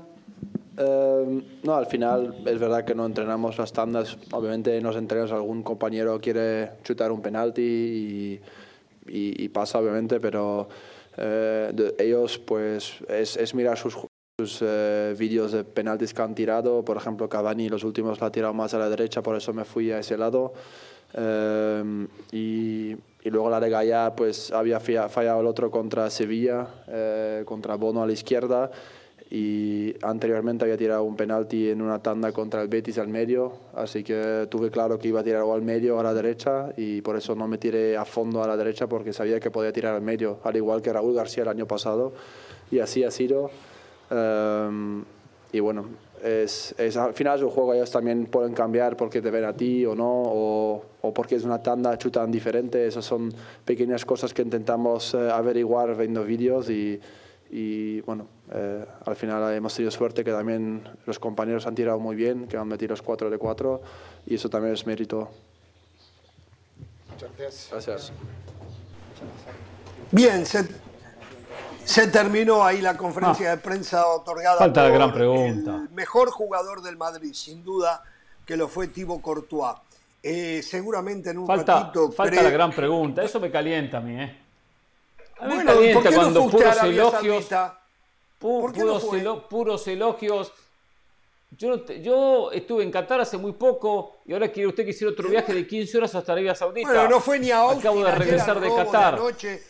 [0.77, 4.17] Eh, no, al final es verdad que no entrenamos las tandas.
[4.31, 8.41] Obviamente en los entrenos algún compañero quiere chutar un penalti y,
[9.07, 10.69] y, y pasa, obviamente, pero
[11.17, 13.97] eh, de ellos pues es, es mirar sus,
[14.61, 16.83] eh, vídeos de penaltis que han tirado.
[16.83, 19.65] Por ejemplo, Cavani los últimos la ha tirado más a la derecha, por eso me
[19.65, 20.53] fui a ese lado.
[21.13, 27.43] Eh, y, y, luego la de Gaya, pues había fallado el otro contra Sevilla, eh,
[27.45, 28.71] contra Bono a la izquierda.
[29.33, 34.03] Y anteriormente había tirado un penalti en una tanda contra el Betis al medio, así
[34.03, 36.99] que tuve claro que iba a tirar o al medio o a la derecha y
[36.99, 39.95] por eso no me tiré a fondo a la derecha porque sabía que podía tirar
[39.95, 42.11] al medio, al igual que Raúl García el año pasado.
[42.71, 43.51] Y así ha sido.
[44.11, 45.03] Um,
[45.53, 45.85] y bueno,
[46.23, 49.85] es, es, al final los juego ellos también pueden cambiar porque te ven a ti
[49.85, 52.85] o no, o, o porque es una tanda chutan diferente.
[52.85, 53.33] Esas son
[53.65, 56.99] pequeñas cosas que intentamos uh, averiguar viendo vídeos y,
[57.53, 62.15] y bueno, eh, al final hemos tenido suerte que también los compañeros han tirado muy
[62.15, 63.81] bien, que han metido los 4 de 4
[64.27, 65.29] y eso también es mérito.
[67.11, 67.69] Muchas gracias.
[67.71, 68.11] Gracias.
[70.11, 70.65] Bien, se,
[71.91, 75.75] se terminó ahí la conferencia de prensa otorgada Falta por la gran pregunta.
[75.75, 78.03] el mejor jugador del Madrid, sin duda
[78.45, 79.75] que lo fue Thibaut Courtois.
[80.23, 82.11] Eh, seguramente en un falta, ratito...
[82.11, 84.37] Falta la gran pregunta, eso me calienta a mí, ¿eh?
[85.39, 87.11] A mí me Bueno, ¿y por calienta qué no cuando puros elogios,
[87.45, 87.79] Saudita?
[88.39, 89.19] pu- ¿Por qué no puros, fue?
[89.21, 90.53] elo- puros elogios.
[91.57, 95.27] Yo, no estuve en Qatar hace muy poco y ahora quiere usted que hiciera otro
[95.27, 96.87] viaje de 15 horas hasta Arabia Saudita.
[96.87, 99.15] Bueno, no fue ni a Austin, Acabo de regresar de Qatar.
[99.15, 99.61] anoche.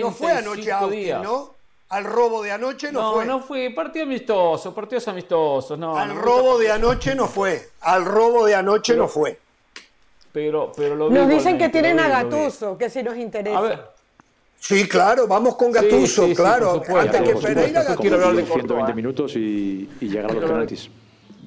[0.00, 1.22] no fue anoche a 35 Austin, días.
[1.22, 1.54] ¿no?
[1.90, 3.24] Al robo de anoche no, No, fue.
[3.26, 5.96] no fue partido amistoso, partidos amistosos, no.
[5.96, 7.70] Al no robo de anoche no fue.
[7.80, 9.38] Al robo de anoche Pero- no fue.
[10.32, 12.08] Pero, pero lo vi Nos dicen que tienen vi, a.
[12.08, 13.58] Gattuso, que si nos interesa.
[13.58, 13.90] A ver,
[14.60, 16.74] Sí, claro, vamos con Sí, Gattuso, sí, sí, claro.
[16.74, 17.80] supuesto, Antes que Pereira.
[17.82, 17.98] Gattuso.
[18.00, 18.94] Quiero hablar de 120 Courtois.
[18.94, 20.90] minutos y, y llegar a los penaltis.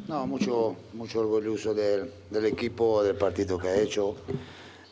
[0.08, 4.15] No, mucho, mucho orgulloso del, del equipo, del partido que ha hecho.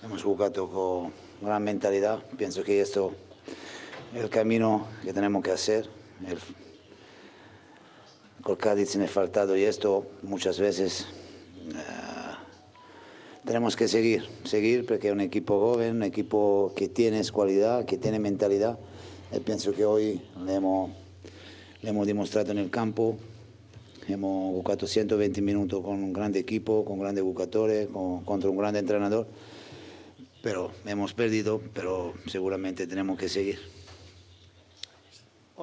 [0.04, 1.12] Hemos jugado con
[1.42, 2.20] gran mentalidad.
[2.38, 3.31] Pienso que esto es
[4.16, 5.88] el camino que tenemos que hacer.
[6.28, 6.38] El,
[8.44, 11.06] con Cádiz sin el faltado y esto muchas veces
[11.70, 11.74] eh,
[13.46, 17.98] tenemos que seguir, seguir porque es un equipo joven, un equipo que tiene cualidad, que
[17.98, 18.80] tiene mentalidad.
[19.32, 20.92] Y pienso que hoy le hemos,
[21.82, 23.18] le hemos demostrado en el campo.
[24.08, 28.76] Hemos jugado 120 minutos con un gran equipo, con grandes jugadores, con- contra un gran
[28.76, 29.28] entrenador.
[30.42, 33.60] Pero hemos perdido, pero seguramente tenemos que seguir.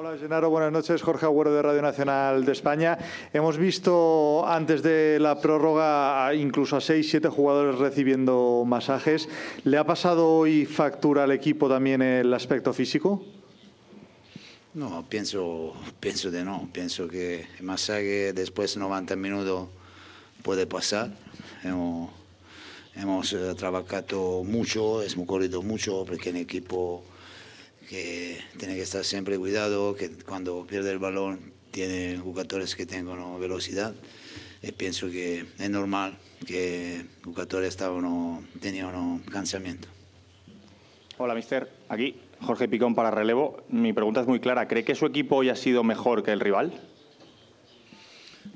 [0.00, 0.48] Hola, Genaro.
[0.48, 1.02] Buenas noches.
[1.02, 2.96] Jorge Agüero de Radio Nacional de España.
[3.32, 9.28] Hemos visto antes de la prórroga incluso a seis, siete jugadores recibiendo masajes.
[9.64, 13.24] ¿Le ha pasado hoy factura al equipo también el aspecto físico?
[14.74, 16.68] No, pienso, pienso de no.
[16.72, 19.66] Pienso que el masaje después de 90 minutos
[20.44, 21.10] puede pasar.
[21.64, 22.12] Hemos,
[22.94, 27.02] hemos eh, trabajado mucho, hemos corrido mucho porque un equipo
[27.88, 33.40] que tiene que estar siempre cuidado, que cuando pierde el balón tiene jugadores que tengan
[33.40, 33.94] velocidad.
[34.62, 39.88] Y pienso que es normal que jugadores estaban, tenían un cansamiento.
[41.16, 41.68] Hola, mister.
[41.88, 43.62] Aquí Jorge Picón para relevo.
[43.68, 44.68] Mi pregunta es muy clara.
[44.68, 46.72] ¿Cree que su equipo hoy ha sido mejor que el rival?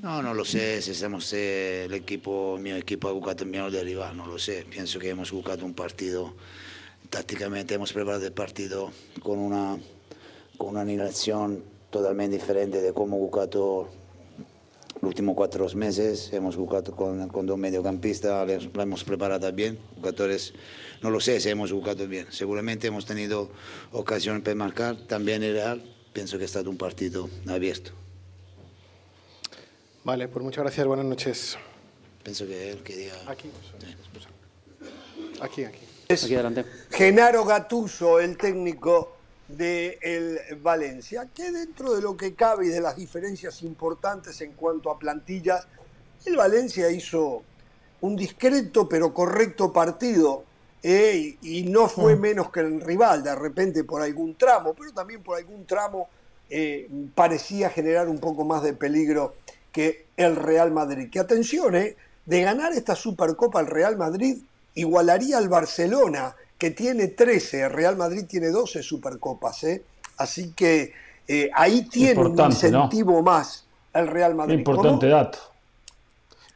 [0.00, 0.82] No, no lo sé.
[0.82, 4.66] Si hacemos el equipo, mi equipo ha jugado mejor del rival, no lo sé.
[4.68, 6.34] Pienso que hemos jugado un partido
[7.12, 8.90] tácticamente hemos preparado el partido
[9.22, 9.78] con una,
[10.56, 13.90] con una animación totalmente diferente de cómo hemos jugado
[14.94, 16.32] los últimos cuatro meses.
[16.32, 19.78] Hemos jugado con, con dos mediocampistas, lo hemos preparado bien.
[19.96, 20.54] Jugadores,
[21.02, 22.28] no lo sé si hemos jugado bien.
[22.30, 23.50] Seguramente hemos tenido
[23.92, 24.96] ocasión para marcar.
[25.06, 25.82] También el Real,
[26.14, 27.90] pienso que ha estado un partido abierto.
[30.02, 30.86] Vale, pues muchas gracias.
[30.86, 31.58] Buenas noches.
[32.22, 33.12] Pienso que él quería...
[33.26, 33.50] Aquí.
[35.42, 35.91] Aquí, aquí.
[36.90, 39.16] Genaro Gatuso, el técnico
[39.48, 44.52] del el Valencia, que dentro de lo que cabe y de las diferencias importantes en
[44.52, 45.66] cuanto a plantillas,
[46.24, 47.42] el Valencia hizo
[48.00, 50.44] un discreto pero correcto partido
[50.82, 52.20] eh, y, no fue mm.
[52.20, 56.08] menos que el rival, de repente por algún tramo, pero también por algún tramo
[56.50, 59.36] eh, parecía generar un poco más de peligro
[59.70, 61.08] que el Real Madrid.
[61.10, 61.96] Que atención, eh,
[62.26, 64.38] de ganar esta Supercopa el Real Madrid
[64.74, 69.64] igualaría al Barcelona, que tiene 13, el Real Madrid tiene 12 Supercopas.
[69.64, 69.82] ¿eh?
[70.18, 70.92] Así que
[71.26, 74.54] eh, ahí tiene un incentivo más el Real Madrid.
[74.54, 75.38] Qué importante dato.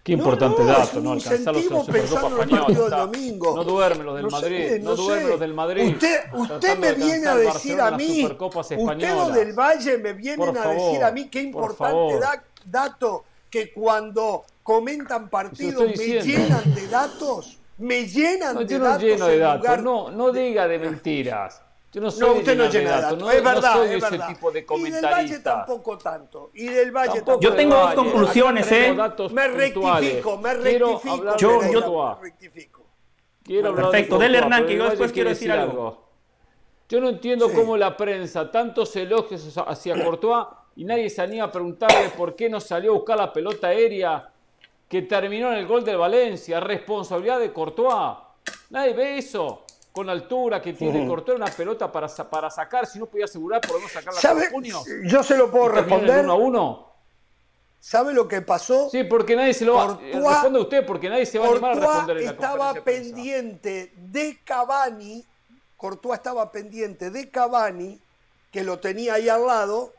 [0.02, 1.12] Qué importante dato, ¿no?
[1.12, 5.94] Alcanzar los Supercopas No duerme los del Madrid, no, duerme los del Madrid.
[5.94, 10.68] Usted, usted me viene a decir a mí, usted los del Valle me vienen a
[10.68, 12.20] decir a mí qué importante
[12.64, 18.84] dato que cuando comentan partidos me llenan de datos me llenan no, de yo no
[18.84, 19.02] datos.
[19.02, 19.82] Lleno de datos.
[19.82, 21.62] No, no diga de mentiras.
[21.92, 23.18] Yo no soy no, usted no llena de datos.
[23.18, 25.08] No, es verdad, soy es ese tipo de comentarista.
[25.08, 26.50] Y del Valle tampoco tanto.
[26.54, 27.40] Y del Valle tampoco.
[27.40, 28.96] Yo tengo dos conclusiones, ¿eh?
[29.32, 31.36] Me rectifico, me rectifico.
[31.36, 32.86] Yo, yo rectifico.
[33.42, 36.04] Quiero Perfecto, del Hernán, que yo después quiero decir algo.
[36.88, 41.52] Yo no entiendo cómo la prensa, tantos elogios hacia Courtois, y nadie se anima a
[41.52, 44.32] preguntarle por qué no salió a buscar la pelota aérea
[44.88, 48.18] que terminó en el gol del Valencia, responsabilidad de Courtois.
[48.70, 49.62] Nadie ve eso.
[49.92, 53.62] Con la altura que tiene Courtois, una pelota para, para sacar, si no podía asegurar,
[53.62, 54.50] podemos sacarla ¿Sabe?
[54.50, 54.82] junio.
[55.04, 56.22] Yo se lo puedo responder.
[56.22, 56.86] Uno a uno.
[57.80, 58.90] ¿Sabe lo que pasó?
[58.90, 61.70] Sí, porque nadie se lo va a responde usted, porque nadie se va a animar
[61.72, 65.24] a responder en la estaba pendiente de Cavani,
[65.76, 67.98] Courtois estaba pendiente de Cavani,
[68.50, 69.92] que lo tenía ahí al lado,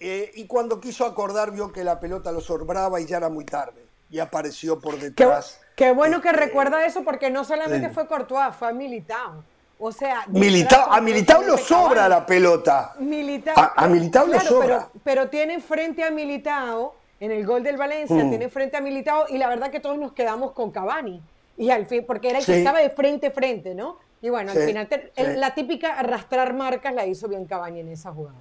[0.00, 3.44] eh, y cuando quiso acordar vio que la pelota lo sobraba y ya era muy
[3.44, 5.60] tarde y apareció por detrás.
[5.74, 9.44] Qué, bueno que recuerda eso porque no solamente fue Courtois, fue a Militao.
[9.78, 12.94] O sea, Militao, a Militao lo sobra la pelota.
[12.98, 14.88] Militao, a, Militao lo sobra.
[15.04, 18.30] Pero, tiene frente a Militao, en el gol del Valencia, mm.
[18.30, 21.20] tiene frente a Militao y la verdad que todos nos quedamos con Cavani.
[21.58, 23.98] Y al fin, porque era el que estaba de frente a frente, ¿no?
[24.22, 24.88] Y bueno, al final
[25.36, 28.36] la típica arrastrar marcas la hizo bien Cavani en esa jugada.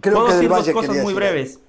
[0.00, 1.60] Creo que decir dos cosas muy breves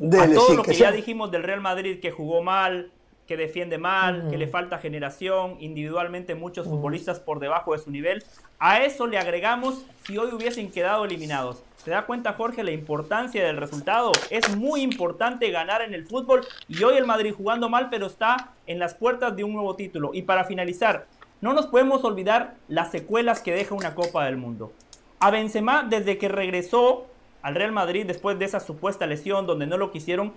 [0.00, 2.90] a todo lo que, ya dijimos del Real Madrid que jugó mal,
[3.26, 8.24] que defiende mal, que le falta generación, individualmente muchos futbolistas por debajo de su nivel,
[8.58, 11.62] a eso le agregamos si hoy hubiesen quedado eliminados.
[11.76, 14.12] ¿Se da cuenta Jorge la importancia del resultado?
[14.30, 18.52] Es muy importante ganar en el fútbol y hoy el Madrid jugando mal pero está
[18.66, 20.10] en las puertas de un nuevo título.
[20.14, 21.06] Y para finalizar,
[21.40, 24.72] no nos podemos olvidar las secuelas que deja una Copa del Mundo.
[25.20, 27.06] A Benzema desde que regresó
[27.42, 30.32] al Real Madrid después de esa supuesta lesión donde no lo quisieron.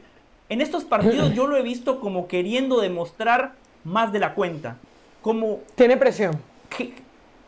[0.49, 4.77] En estos partidos yo lo he visto como queriendo demostrar más de la cuenta.
[5.21, 6.39] Como tiene presión.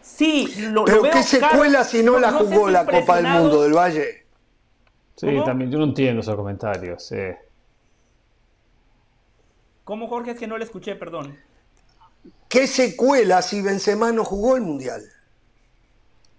[0.02, 3.74] sí, lo, Pero veo qué secuela si no, la jugó la Copa del Mundo del
[3.74, 4.26] Valle.
[5.16, 7.06] Sí, también yo no entiendo esos comentarios.
[7.06, 7.18] Sí.
[9.84, 11.38] ¿Cómo Jorge es que no le escuché, perdón?
[12.48, 15.04] ¿Qué secuela si Benzema no jugó el Mundial?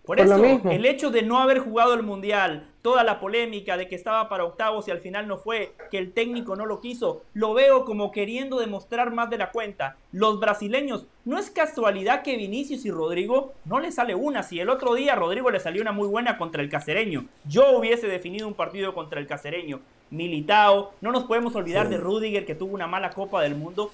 [0.05, 0.37] Por, eso,
[0.71, 4.45] el hecho de no haber jugado el Mundial, toda la polémica de que estaba para
[4.45, 8.13] octavos y al final no fue, que el técnico no lo quiso, lo veo como
[8.13, 9.97] queriendo demostrar más de la cuenta.
[10.13, 14.43] Los brasileños, no es casualidad que Vinicius y Rodrigo no le sale una.
[14.43, 18.07] Si el otro día Rodrigo le salió una muy buena contra el Cacereño, yo hubiese
[18.07, 19.81] definido un partido contra el Cacereño.
[20.11, 23.93] Militao, no nos podemos olvidar de Rudiger que tuvo una mala Copa del Mundo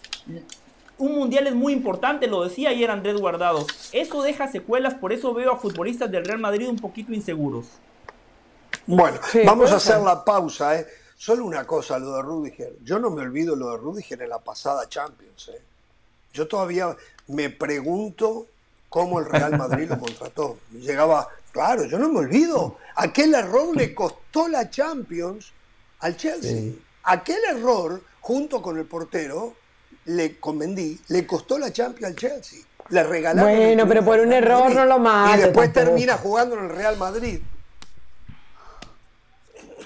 [0.99, 3.65] un mundial es muy importante, lo decía ayer Andrés Guardado.
[3.93, 7.69] Eso deja secuelas, por eso veo a futbolistas del Real Madrid un poquito inseguros.
[8.87, 10.79] Bueno, vamos a hacer la pausa.
[10.79, 10.87] ¿eh?
[11.17, 12.77] Solo una cosa, lo de Rudiger.
[12.83, 15.51] Yo no me olvido lo de Rudiger en la pasada Champions.
[15.55, 15.61] ¿eh?
[16.33, 16.97] Yo todavía
[17.29, 18.47] me pregunto
[18.89, 20.59] cómo el Real Madrid lo contrató.
[20.73, 25.53] Llegaba, claro, yo no me olvido, aquel error le costó la Champions
[26.01, 26.73] al Chelsea.
[27.05, 29.55] Aquel error, junto con el portero,
[30.07, 32.61] le convendí, le costó la Champions al Chelsea.
[32.89, 33.55] Le regalaron.
[33.55, 35.37] Bueno, pero por un error no lo mata.
[35.37, 37.41] Y después termina jugando en el Real Madrid.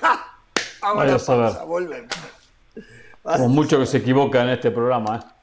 [0.83, 2.07] Ahora Vaya a volver.
[3.23, 5.17] Como mucho que se equivoca en este programa.
[5.17, 5.34] ¿eh?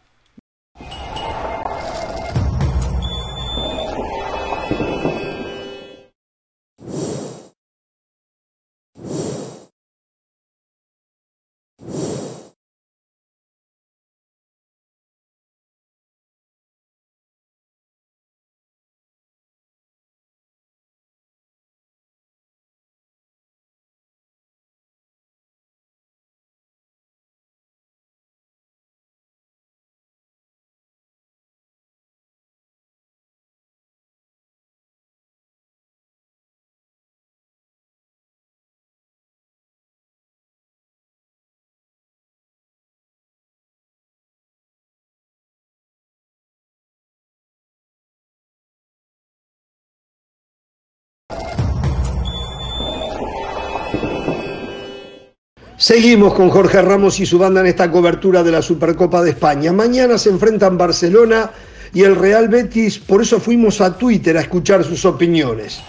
[55.91, 59.73] Seguimos con Jorge Ramos y su banda en esta cobertura de la Supercopa de España.
[59.73, 61.51] Mañana se enfrentan Barcelona
[61.93, 65.81] y el Real Betis, por eso fuimos a Twitter a escuchar sus opiniones.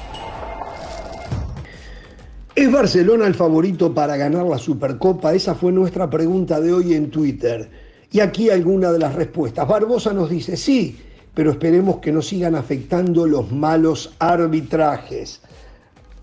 [2.53, 5.35] ¿Es Barcelona el favorito para ganar la Supercopa?
[5.35, 7.71] Esa fue nuestra pregunta de hoy en Twitter.
[8.11, 9.69] Y aquí alguna de las respuestas.
[9.69, 10.99] Barbosa nos dice sí,
[11.33, 15.43] pero esperemos que no sigan afectando los malos arbitrajes.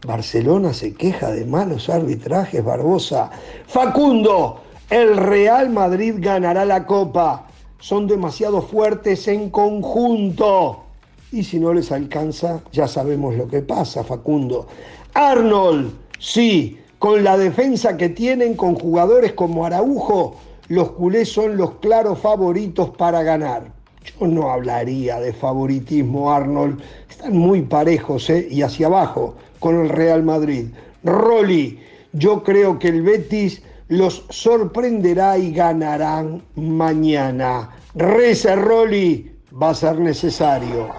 [0.05, 3.29] Barcelona se queja de malos arbitrajes, Barbosa.
[3.67, 7.47] Facundo, el Real Madrid ganará la copa.
[7.79, 10.83] Son demasiado fuertes en conjunto.
[11.31, 14.67] Y si no les alcanza, ya sabemos lo que pasa, Facundo.
[15.13, 20.35] Arnold, sí, con la defensa que tienen con jugadores como Araujo,
[20.69, 23.78] los culés son los claros favoritos para ganar.
[24.05, 26.79] Yo no hablaría de favoritismo, Arnold.
[27.09, 28.47] Están muy parejos, ¿eh?
[28.49, 30.67] Y hacia abajo con el Real Madrid.
[31.03, 31.79] Rolly,
[32.13, 37.69] yo creo que el Betis los sorprenderá y ganarán mañana.
[37.95, 39.31] Reza Rolly,
[39.61, 40.89] va a ser necesario.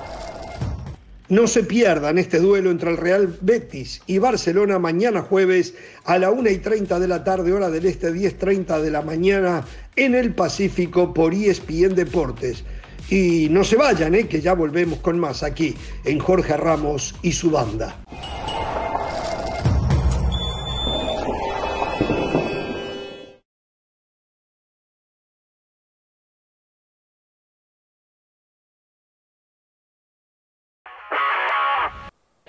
[1.28, 6.32] No se pierdan este duelo entre el Real Betis y Barcelona mañana jueves a la
[6.32, 10.34] 1 y 30 de la tarde, hora del este, 10.30 de la mañana en el
[10.34, 12.64] Pacífico por ESPN Deportes.
[13.10, 14.28] Y no se vayan, ¿eh?
[14.28, 17.96] que ya volvemos con más aquí en Jorge Ramos y su banda.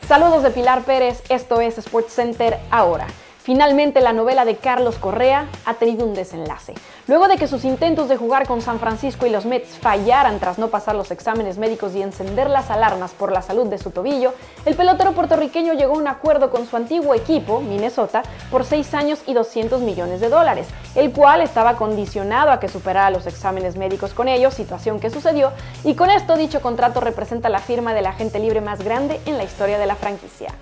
[0.08, 3.08] Saludos de Pilar Pérez, esto es Sports Center ahora.
[3.44, 6.76] Finalmente la novela de Carlos Correa ha tenido un desenlace.
[7.08, 10.60] Luego de que sus intentos de jugar con San Francisco y los Mets fallaran tras
[10.60, 14.36] no pasar los exámenes médicos y encender las alarmas por la salud de su tobillo,
[14.66, 19.24] el pelotero puertorriqueño llegó a un acuerdo con su antiguo equipo, Minnesota, por 6 años
[19.26, 24.14] y 200 millones de dólares, el cual estaba condicionado a que superara los exámenes médicos
[24.14, 25.52] con ellos, situación que sucedió,
[25.84, 29.44] y con esto dicho contrato representa la firma del agente libre más grande en la
[29.44, 30.54] historia de la franquicia.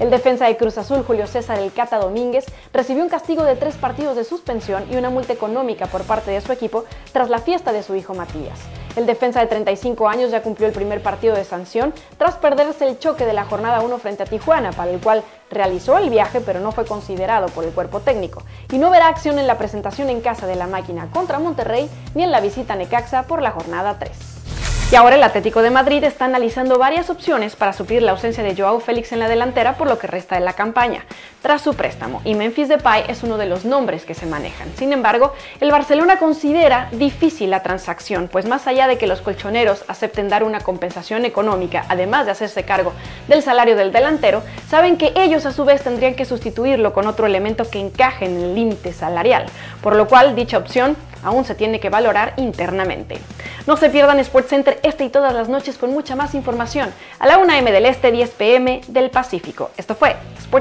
[0.00, 3.76] El defensa de Cruz Azul, Julio César El Cata Domínguez, recibió un castigo de tres
[3.76, 7.70] partidos de suspensión y una multa económica por parte de su equipo tras la fiesta
[7.70, 8.58] de su hijo Matías.
[8.96, 12.98] El defensa de 35 años ya cumplió el primer partido de sanción tras perderse el
[12.98, 16.60] choque de la jornada 1 frente a Tijuana, para el cual realizó el viaje pero
[16.60, 20.22] no fue considerado por el cuerpo técnico, y no verá acción en la presentación en
[20.22, 23.98] casa de la máquina contra Monterrey ni en la visita a Necaxa por la jornada
[23.98, 24.69] 3.
[24.92, 28.56] Y ahora el Atlético de Madrid está analizando varias opciones para suplir la ausencia de
[28.56, 31.04] Joao Félix en la delantera por lo que resta de la campaña,
[31.42, 34.68] tras su préstamo, y Memphis Depay es uno de los nombres que se manejan.
[34.74, 39.84] Sin embargo, el Barcelona considera difícil la transacción, pues más allá de que los colchoneros
[39.86, 42.92] acepten dar una compensación económica, además de hacerse cargo
[43.28, 47.26] del salario del delantero, saben que ellos a su vez tendrían que sustituirlo con otro
[47.26, 49.46] elemento que encaje en el límite salarial,
[49.84, 53.18] por lo cual dicha opción aún se tiene que valorar internamente.
[53.66, 54.18] No se pierdan
[54.48, 57.86] Center este y todas las noches con mucha más información a la 1 m del
[57.86, 59.70] Este, 10 pm del Pacífico.
[59.76, 60.16] Esto fue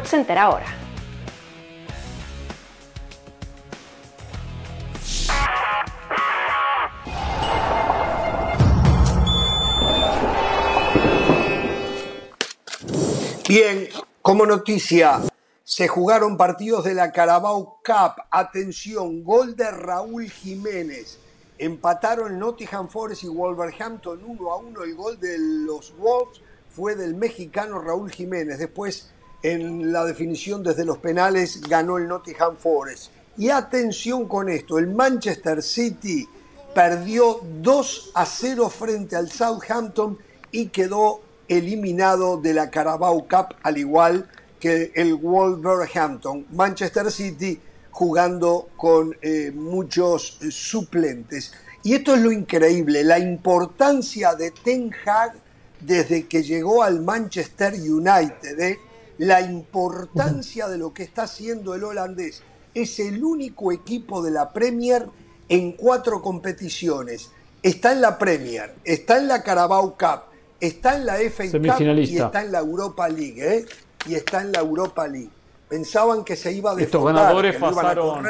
[0.06, 0.66] Center ahora.
[13.50, 13.90] Bien,
[14.22, 15.22] como noticia,
[15.70, 18.24] se jugaron partidos de la Carabao Cup.
[18.32, 21.20] Atención, gol de Raúl Jiménez.
[21.60, 24.84] Empataron Nottingham Forest y Wolverhampton 1 a 1.
[24.84, 26.42] El gol de los Wolves
[26.76, 28.58] fue del mexicano Raúl Jiménez.
[28.58, 29.12] Después,
[29.44, 33.12] en la definición desde los penales, ganó el Nottingham Forest.
[33.38, 36.28] Y atención con esto, el Manchester City
[36.74, 40.18] perdió 2 a 0 frente al Southampton
[40.50, 44.28] y quedó eliminado de la Carabao Cup al igual
[44.60, 46.46] que el Wolverhampton.
[46.52, 47.60] Manchester City
[47.92, 51.54] jugando con eh, muchos eh, suplentes.
[51.84, 55.34] Y esto es lo increíble, la importancia de Ten Hag
[55.80, 58.80] desde que llegó al Manchester United, ¿eh?
[59.18, 62.42] la importancia de lo que está haciendo el holandés.
[62.74, 65.08] Es el único equipo de la Premier
[65.48, 67.32] en cuatro competiciones.
[67.62, 70.22] Está en la Premier, está en la Carabao Cup,
[70.60, 73.42] está en la FA Cup y está en la Europa League.
[73.42, 73.66] ¿eh?
[74.08, 75.30] Y está en la Europa League.
[75.68, 78.26] Pensaban que se iba a Estos ganadores pasaron.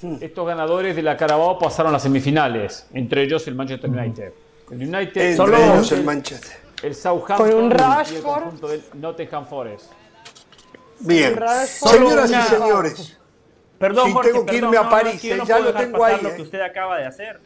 [0.00, 0.16] Hmm.
[0.20, 4.32] Estos ganadores de la Carabao pasaron a las semifinales, entre ellos el Manchester United.
[4.70, 6.56] El United, solo el Manchester.
[6.82, 9.92] El Southampton un y el conjunto del Nottingham Forest.
[11.00, 13.18] Bien, señoras y señores.
[13.78, 16.20] Perdón, Jorge, tengo que irme a París, no, ya lo tengo ahí.
[16.20, 17.40] Lo que usted acaba de hacer.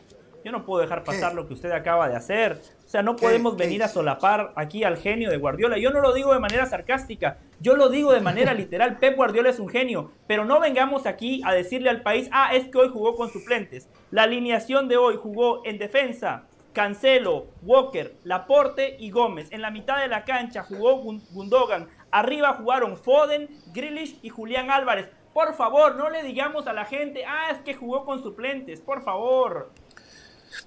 [0.45, 2.61] Yo no puedo dejar pasar lo que usted acaba de hacer.
[2.93, 5.79] O sea, no podemos venir a solapar aquí al genio de Guardiola.
[5.79, 8.99] Yo no lo digo de manera sarcástica, yo lo digo de manera literal.
[8.99, 12.69] Pep Guardiola es un genio, pero no vengamos aquí a decirle al país, ah, es
[12.69, 13.89] que hoy jugó con suplentes.
[14.11, 16.45] La alineación de hoy jugó en defensa.
[16.75, 19.49] Cancelo, Walker, Laporte y Gómez.
[19.53, 21.89] En la mitad de la cancha jugó Gundogan.
[22.11, 25.09] Arriba jugaron Foden, Grealish y Julián Álvarez.
[25.33, 29.03] Por favor, no le digamos a la gente, ah, es que jugó con suplentes, por
[29.03, 29.71] favor.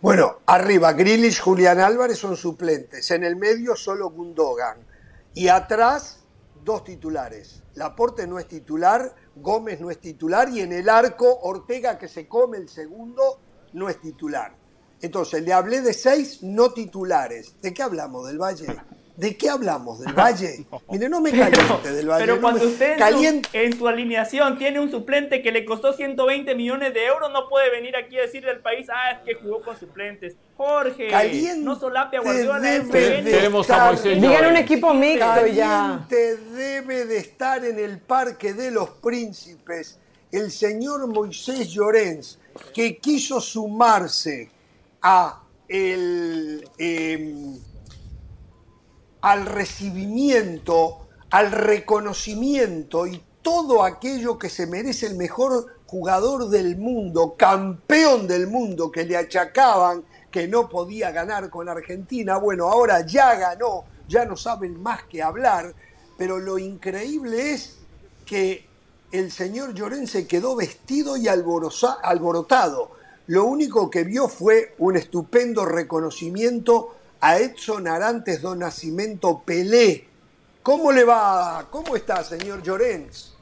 [0.01, 3.09] Bueno, arriba, Grealish, Julián Álvarez son suplentes.
[3.11, 4.77] En el medio solo Gundogan.
[5.33, 6.23] Y atrás,
[6.63, 7.63] dos titulares.
[7.75, 12.27] Laporte no es titular, Gómez no es titular y en el arco, Ortega, que se
[12.27, 13.39] come el segundo,
[13.73, 14.55] no es titular.
[15.01, 17.61] Entonces, le hablé de seis no titulares.
[17.61, 18.27] ¿De qué hablamos?
[18.27, 18.67] ¿Del Valle?
[19.18, 19.99] ¿De qué hablamos?
[19.99, 20.66] ¿Del Valle?
[20.89, 22.26] Mire, no me caliente del Valle.
[22.26, 22.97] Pero cuando usted
[23.53, 27.72] en su, alineación tiene un suplente que le costó 120 millones de euros, no puede
[27.72, 30.36] venir aquí a decirle al país, ah, es que jugó con suplentes.
[30.57, 31.09] Jorge,
[31.57, 32.61] no solape a Guardiola.
[32.91, 36.05] Tenemos a Moisés Digan un equipo mixto ya.
[36.09, 39.99] debe de estar en el Parque de los Príncipes
[40.32, 42.39] el señor Moisés Llorens,
[42.74, 44.49] que quiso sumarse
[45.01, 46.68] a el...
[46.78, 47.57] Em,
[49.26, 57.34] al recibimiento, al reconocimiento y todo aquello que se merece el mejor jugador del mundo,
[57.36, 62.38] campeón del mundo, que le achacaban que no podía ganar con Argentina.
[62.38, 65.73] Bueno, ahora ya ganó, ya no saben más que hablar,
[66.19, 67.78] pero lo increíble es
[68.28, 68.67] que
[69.11, 72.91] el señor Llorense quedó vestido y alborotado.
[73.26, 76.93] Lo único que vio fue un estupendo reconocimiento
[77.26, 80.05] a Edson Arantes do Nascimento Pelé.
[80.61, 81.65] ¿Cómo le va?
[81.71, 83.34] ¿Cómo está, señor Llorens?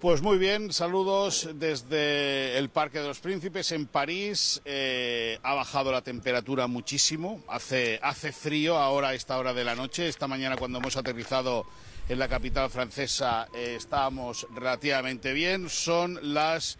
[0.00, 4.60] Pues muy bien, saludos desde el Parque de los Príncipes en París.
[4.64, 9.76] Eh, ha bajado la temperatura muchísimo, hace, hace frío ahora a esta hora de la
[9.76, 10.08] noche.
[10.08, 11.66] Esta mañana cuando hemos aterrizado
[12.08, 15.70] en la capital francesa eh, estábamos relativamente bien.
[15.70, 16.76] Son las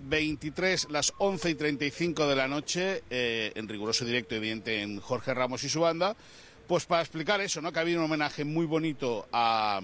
[0.00, 5.34] 23, las 11 y 35 de la noche, eh, en riguroso directo, evidente, en Jorge
[5.34, 6.16] Ramos y su banda,
[6.66, 7.72] pues para explicar eso, ¿no?
[7.72, 9.80] Que ha habido un homenaje muy bonito a,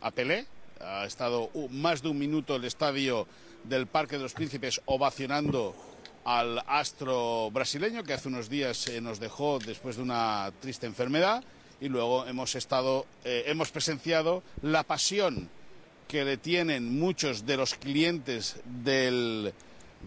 [0.00, 0.46] a Pelé.
[0.80, 3.26] Ha estado más de un minuto el estadio
[3.64, 5.74] del Parque de los Príncipes ovacionando
[6.24, 11.44] al astro brasileño que hace unos días eh, nos dejó después de una triste enfermedad
[11.80, 15.50] y luego hemos estado, eh, hemos presenciado la pasión
[16.08, 19.52] que le tienen muchos de los clientes del,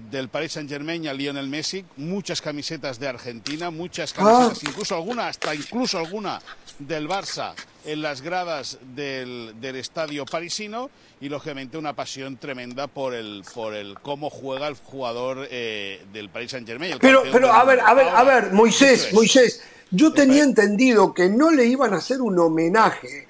[0.10, 4.70] del Paris Saint Germain a Lionel Messi, muchas camisetas de Argentina, muchas camisetas, ah.
[4.70, 6.40] incluso alguna, hasta incluso alguna
[6.80, 7.54] del Barça
[7.86, 10.90] en las gradas del, estadio parisino
[11.20, 16.30] y lógicamente una pasión tremenda por el por el cómo juega el jugador eh, del
[16.30, 16.98] Paris Saint Germain.
[17.00, 21.52] Pero, pero a ver, a ver, a ver, Moisés, Moisés, yo tenía entendido que no
[21.52, 23.28] le iban a hacer un homenaje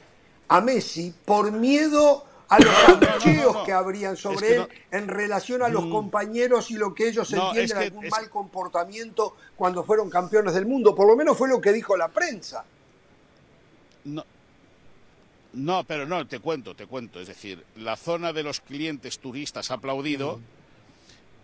[0.50, 5.86] a Messi por miedo a los abucheos que habrían sobre él en relación a los
[5.86, 5.92] mm.
[5.92, 10.96] compañeros y lo que ellos entienden algún mal comportamiento cuando fueron campeones del mundo.
[10.96, 12.64] Por lo menos fue lo que dijo la prensa.
[14.06, 14.26] No.
[15.54, 17.20] No, pero no, te cuento, te cuento.
[17.20, 20.40] Es decir, la zona de los clientes turistas ha aplaudido.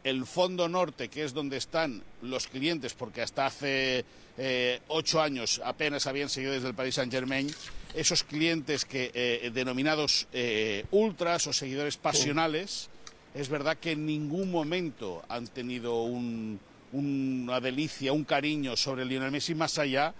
[0.03, 4.03] El fondo norte, que es donde están los clientes, porque hasta hace
[4.37, 7.49] eh, ocho años apenas habían seguido desde el Paris Saint Germain,
[7.93, 12.89] esos clientes que, eh, denominados eh, ultras o seguidores pasionales,
[13.33, 19.55] es verdad que en ningún momento han tenido una delicia, un cariño sobre Lionel Messi
[19.55, 20.13] más allá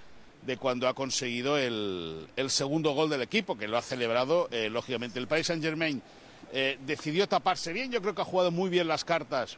[0.46, 5.20] de cuando ha conseguido el, segundo gol del equipo, que lo ha celebrado, lógicamente.
[5.20, 6.02] El Paris Saint-Germain
[6.56, 9.58] eh, decidió taparse bien, yo creo que ha jugado muy bien las cartas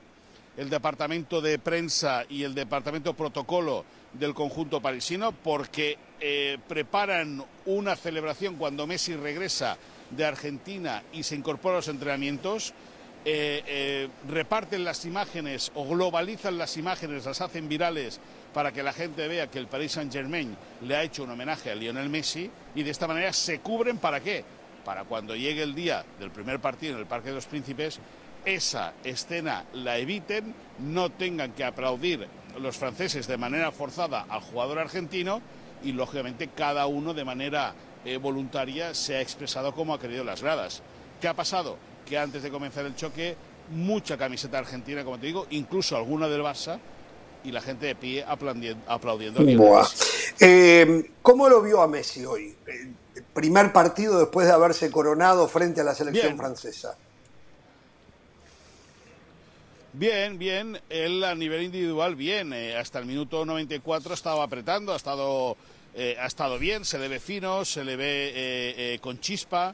[0.57, 7.95] el departamento de prensa y el departamento protocolo del conjunto parisino, porque eh, preparan una
[7.95, 9.77] celebración cuando Messi regresa
[10.11, 12.73] de Argentina y se incorpora a los entrenamientos.
[14.29, 18.19] reparten las imágenes o globalizan las imágenes, las hacen virales
[18.55, 21.75] para que la gente vea que el Paris Saint-Germain le ha hecho un homenaje a
[21.75, 24.45] Lionel Messi y de esta manera se cubren para qué?
[24.85, 27.99] Para cuando llegue el día del primer partido en el Parque de los Príncipes,
[28.45, 32.27] esa escena la eviten, no tengan que aplaudir
[32.59, 35.41] los franceses de manera forzada al jugador argentino
[35.83, 37.73] y lógicamente cada uno de manera
[38.05, 40.81] eh, voluntaria se ha expresado como ha querido las gradas.
[41.19, 41.77] ¿Qué ha pasado?
[42.05, 43.35] Que antes de comenzar el choque,
[43.71, 46.79] mucha camiseta argentina, como te digo, incluso alguna del Barça,
[47.45, 49.39] y la gente de pie aplaudiendo.
[50.39, 52.55] Eh, ¿Cómo lo vio a Messi hoy?
[52.65, 56.97] El primer partido después de haberse coronado frente a la selección francesa.
[59.97, 60.77] Bien, bien.
[60.89, 62.51] Él a nivel individual, bien.
[62.51, 65.55] Eh, hasta el minuto 94 estaba apretando, ha estado,
[65.95, 69.73] eh, ha estado bien, se le ve fino, se le ve con chispa.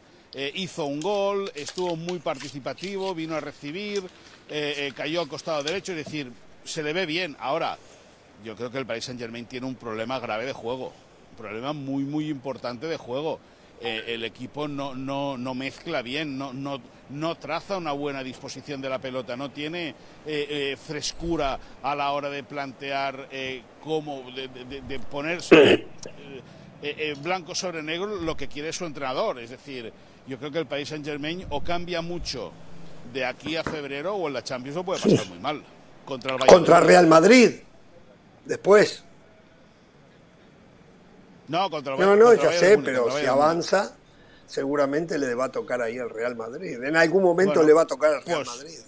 [0.54, 4.04] hizo un gol, estuvo muy participativo, vino a recibir,
[4.96, 6.32] cayó al costado derecho, es decir,
[6.64, 7.36] se le ve bien.
[7.40, 7.80] Ahora,
[8.46, 10.94] yo creo que el Paris Saint Germain tiene un problema grave de juego,
[11.32, 13.40] un problema muy, muy importante de juego.
[13.84, 16.80] Eh, el equipo no, no, no mezcla bien, no, no,
[17.10, 22.12] no, traza una buena disposición de la pelota, no tiene eh, eh, frescura a la
[22.12, 23.28] hora de plantear
[23.84, 25.88] cómo, de, de, de ponerse
[27.24, 29.40] blanco sobre negro lo que quiere su entrenador.
[29.40, 29.92] Es decir,
[30.28, 32.52] yo creo que el Paris Saint Germain o cambia mucho
[33.12, 35.64] de aquí a febrero o en la Champions lo puede pasar muy mal.
[36.06, 37.52] Contra el Contra Real Madrid.
[38.46, 39.04] Después.
[41.52, 43.94] No, contra el No, no, ya sé, pero si avanza,
[44.48, 46.82] seguramente le va a tocar ahí al Real Madrid.
[46.82, 48.80] En algún momento le va a tocar al Real pues, Madrid.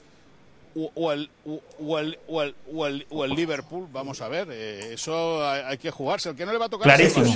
[0.96, 5.78] O, el, o, el, o, el, o, el, Liverpool, vamos a ver, eh, eso hay,
[5.78, 6.30] que jugarse.
[6.30, 7.32] El que no le va a tocar Clarísimo.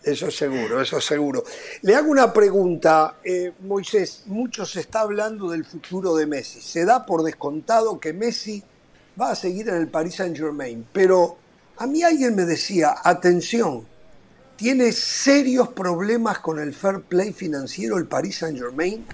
[0.00, 1.42] Eso, seguro, eso seguro.
[1.82, 4.22] Le hago una pregunta, eh, Moisés.
[4.26, 6.60] Mucho se está hablando del futuro de Messi.
[6.60, 8.62] Se da por descontado que Messi
[9.20, 10.86] va a seguir en el Paris Saint Germain.
[10.92, 11.36] Pero
[11.76, 13.84] a mí alguien me decía, atención,
[14.58, 19.06] tiene serios problemas con el fair play financiero el Paris Saint Germain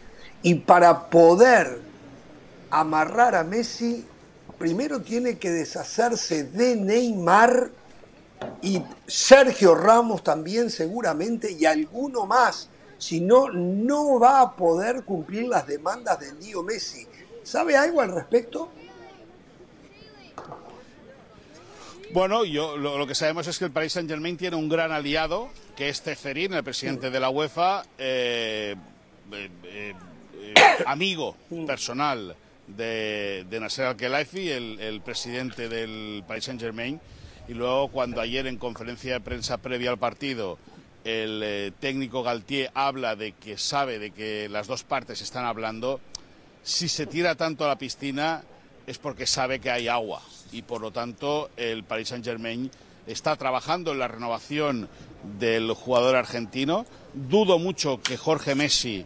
[0.43, 1.81] y para poder
[2.71, 4.07] amarrar a Messi,
[4.59, 7.71] primero tiene que deshacerse de Neymar
[8.63, 12.71] y Sergio Ramos también seguramente y alguno más.
[12.97, 17.07] Si no, no va a poder cumplir las demandas del Lío Messi.
[17.43, 18.71] ¿Sabe algo al respecto?
[22.15, 25.51] Bueno, yo lo, que sabemos es que el Paris Saint Germain tiene un gran aliado,
[25.75, 28.77] que es Ceferín, el presidente de la UEFA, eh,
[29.33, 30.55] eh, eh,
[30.87, 31.37] amigo
[31.67, 32.37] personal
[32.69, 37.01] de, de Nasser Al-Khelaifi, el, el, presidente del Paris Saint Germain.
[37.49, 40.57] Y luego, cuando ayer en conferencia de prensa previa al partido,
[41.03, 45.99] el técnico Galtier habla de que sabe de que las dos partes están hablando,
[46.63, 48.45] si se tira tanto a la piscina
[48.87, 50.23] es porque sabe que hay agua
[50.53, 52.71] y por lo tanto el Paris Saint-Germain
[53.07, 54.89] está trabajando en la renovación
[55.39, 56.87] del jugador argentino.
[57.13, 59.05] Dudo mucho que Jorge Messi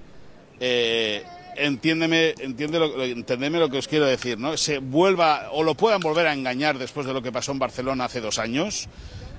[0.60, 1.24] eh,
[1.58, 2.34] entiéndeme,
[2.70, 4.56] lo, lo que os quiero decir, ¿no?
[4.56, 8.04] Se vuelva o lo puedan volver a engañar después de lo que pasó en Barcelona
[8.04, 8.88] hace dos años.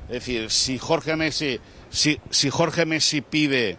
[0.07, 1.59] Es decir, si Jorge Messi,
[1.89, 2.19] si,
[2.49, 3.77] Jorge Messi pide,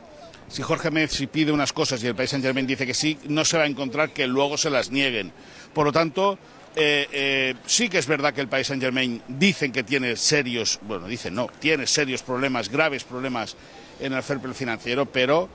[0.48, 3.44] si Jorge Messi pide unas cosas y el Paris Saint Germain dice que sí, no
[3.44, 5.32] se va a encontrar que luego se las nieguen.
[5.72, 6.38] Por lo tanto,
[6.76, 10.78] eh, eh, sí que es verdad que el país Saint Germain dicen que tiene serios,
[10.82, 13.56] bueno, dicen no, tiene serios problemas, graves problemas
[13.98, 15.48] en el fair play financiero, pero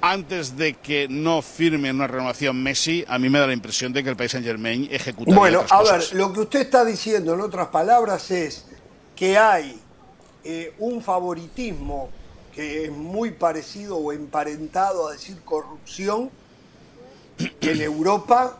[0.00, 4.02] antes de que no firme una renovación Messi, a mí me da la impresión de
[4.02, 5.34] que el país Saint Germain ejecuta.
[5.34, 8.66] Bueno, a ver, lo que usted está diciendo, en otras palabras, es
[9.16, 9.80] que hay
[10.44, 12.10] eh, un favoritismo
[12.54, 16.30] que es muy parecido o emparentado a decir corrupción
[17.38, 18.58] en Europa.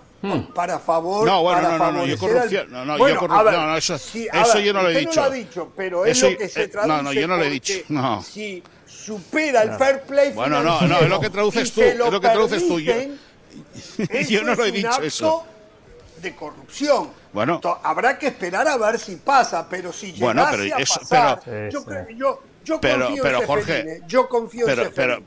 [0.55, 1.27] Para favor.
[1.27, 2.71] No, bueno, para no, no, no, yo corrupción.
[2.71, 3.55] No, no, yo corrupción.
[3.55, 5.21] no, no, eso, eso yo no lo he dicho.
[5.21, 6.93] No lo ha dicho, pero es lo que se traduce.
[6.93, 7.75] Eh, no, no, yo no lo he dicho.
[7.89, 8.23] No.
[8.23, 10.33] Si supera el fair play.
[10.33, 11.83] Bueno, no, no, es lo que traduces tú.
[11.83, 12.81] Es lo que traduces tú.
[12.81, 12.95] Yo,
[14.29, 15.47] yo no lo he dicho eso.
[16.21, 17.11] De corrupción.
[17.33, 17.61] Bueno.
[17.83, 21.71] Habrá que esperar a ver si pasa, pero si llegase bueno, pero a pasar, pero,
[21.71, 25.23] yo, creo, yo, yo pero, confío pero, en Jorge, yo confío pero, en pero,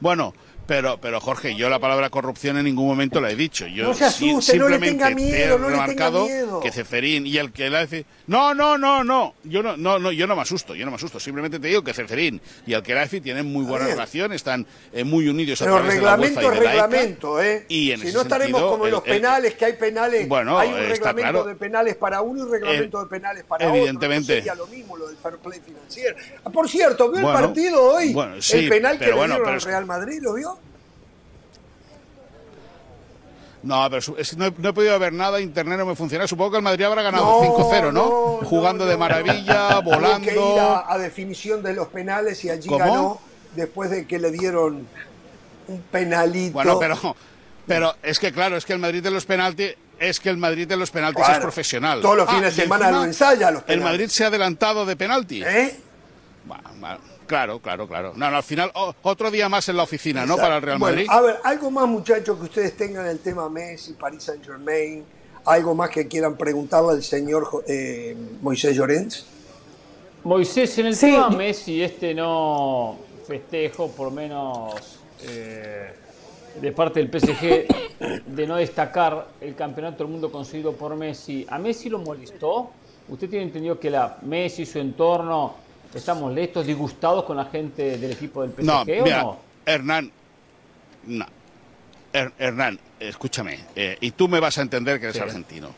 [0.00, 0.32] bueno,
[0.66, 3.66] Pero, pero Jorge, yo la palabra corrupción en ningún momento la he dicho.
[3.66, 6.60] Yo no se asuste, no le tenga miedo, no le tenga miedo.
[6.60, 10.12] que Ceferín y el que la dice, no, no, no, no, yo no, no, no,
[10.12, 11.20] yo no me asusto, yo no me asusto.
[11.20, 15.04] Simplemente te digo que Ceferín y el que la tienen muy buena relación, están eh,
[15.04, 15.58] muy unidos.
[15.60, 17.66] Pero a través reglamento de la es reglamento, ¿eh?
[17.68, 20.88] Y en si no estaremos como en los penales, que hay penales, bueno, hay un
[20.88, 24.38] reglamento de penales para uno y un reglamento de penales para evidentemente.
[24.38, 24.44] otro.
[24.44, 24.46] Evidentemente.
[24.46, 26.16] No lo mismo lo del fair play financiero.
[26.44, 28.12] Ah, por cierto, ¿vio el partido hoy?
[28.12, 30.55] Bueno, sí, el penal que le dieron al Real Madrid, ¿lo vio?
[33.66, 34.00] No, pero
[34.36, 36.28] no, he, podido ver nada, internet no me funciona.
[36.28, 38.46] Supongo que el Madrid habrá ganado 5-0, ¿no?
[38.46, 40.26] Jugando de maravilla, volando.
[40.26, 43.20] que ir a, definición de los penales y allí ganó
[43.56, 44.86] después de que le dieron
[45.66, 46.52] un penalito.
[46.52, 47.16] Bueno, pero,
[47.66, 50.68] pero es que claro, es que el Madrid de los penaltis es que el Madrid
[50.68, 52.00] de los penaltis es profesional.
[52.00, 53.74] Todos los fines de ah, semana lo ensaya los penaltis.
[53.74, 55.42] El Madrid se ha adelantado de penalti.
[55.42, 55.76] ¿Eh?
[56.44, 58.12] Bueno, Claro, claro, claro.
[58.14, 58.70] No, al final
[59.02, 60.36] otro día más en la oficina, ¿no?
[60.36, 61.06] Para el Real Madrid.
[61.08, 65.04] a ver, algo más, muchachos, que ustedes tengan el tema Messi, Paris Saint Germain,
[65.44, 69.26] algo más que quieran preguntarle al señor eh, Moisés Llorens.
[70.24, 75.92] Moisés, en el tema Messi, este no festejo, por menos eh,
[76.60, 81.46] de parte del PSG, de no destacar el campeonato del mundo conseguido por Messi.
[81.48, 82.70] ¿A Messi lo molestó?
[83.08, 85.65] ¿Usted tiene entendido que la Messi, su entorno
[85.96, 89.40] ¿Estamos listos, disgustados con la gente del equipo del PSG no, mira, o no?
[89.64, 90.12] Hernán,
[91.06, 91.26] no.
[92.12, 95.70] Hernán, escúchame, eh, y tú me vas a entender que eres argentino.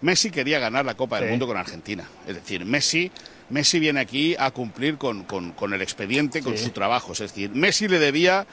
[0.00, 2.08] Messi quería ganar la Copa del Mundo con Argentina.
[2.26, 3.10] Es decir, Messi,
[3.50, 5.24] Messi viene aquí a cumplir con,
[5.72, 7.12] el expediente, con su trabajo.
[7.12, 8.46] Es decir, Messi le debía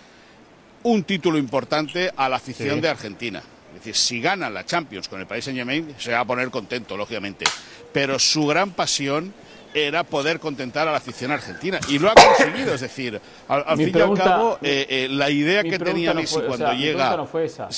[0.83, 3.43] un título importante a la afición de Argentina.
[3.69, 6.49] Es decir, si gana la Champions con el país Saint Germain, se va a poner
[6.49, 7.45] contento, lógicamente.
[7.91, 9.33] Pero su gran pasión
[9.73, 11.79] era poder contentar a la afición argentina.
[11.87, 15.63] Y lo ha conseguido, es decir, al, fin y al cabo, eh, eh, la idea
[15.63, 17.17] que tenía Messi cuando llega.
[17.17, 17.69] No fue esa.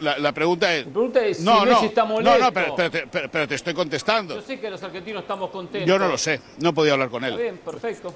[0.00, 0.86] La, pregunta es.
[1.40, 2.38] no, no, está molesto.
[2.38, 4.36] No, no, pero, te, estoy contestando.
[4.36, 5.88] Yo sé que los argentinos estamos contentos.
[5.88, 7.32] Yo no lo sé, no he podido hablar con él.
[7.32, 8.14] Está bien, perfecto.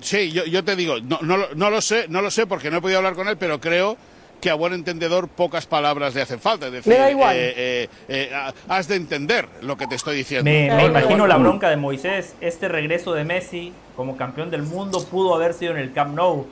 [0.00, 2.78] Sí, yo, yo te digo, no, no, no lo sé, no lo sé porque no
[2.78, 3.96] he podido hablar con él, pero creo
[4.40, 6.66] que a buen entendedor pocas palabras le hacen falta.
[6.66, 7.36] Es decir, da igual.
[7.36, 10.50] Eh, eh, eh, has de entender lo que te estoy diciendo.
[10.50, 12.34] Me, imagino la bronca de Moisés.
[12.40, 16.46] Este regreso de Messi como campeón del mundo pudo haber sido en el Camp Nou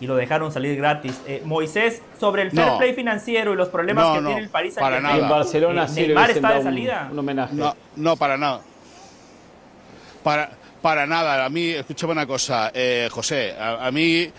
[0.00, 1.18] y lo dejaron salir gratis.
[1.44, 5.16] Moisés, sobre el fair play financiero y los problemas que tiene el París para nada.
[5.16, 7.08] En Barcelona sí Neymar está de salida.
[7.10, 7.54] Un, homenaje.
[7.96, 8.60] No, para nada.
[10.22, 10.50] Para,
[10.82, 11.44] para nada.
[11.44, 12.70] A mí, escúchame una cosa,
[13.10, 13.54] José.
[13.58, 14.30] a mí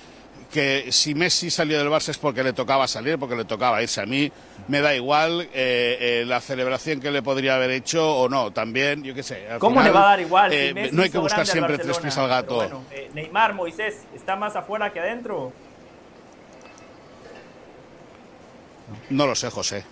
[0.56, 4.00] que si Messi salió del Barça es porque le tocaba salir, porque le tocaba irse.
[4.00, 4.32] A mí
[4.70, 8.54] me da igual eh, eh, la celebración que le podría haber hecho o no.
[8.54, 9.46] También, yo qué sé.
[9.60, 10.54] ¿Cómo le va a dar igual?
[10.54, 12.86] Eh, no hay que buscar siempre tres pies al gato.
[13.14, 15.52] Neymar, Moisés, ¿está más afuera que adentro?
[19.10, 19.84] No lo sé, José.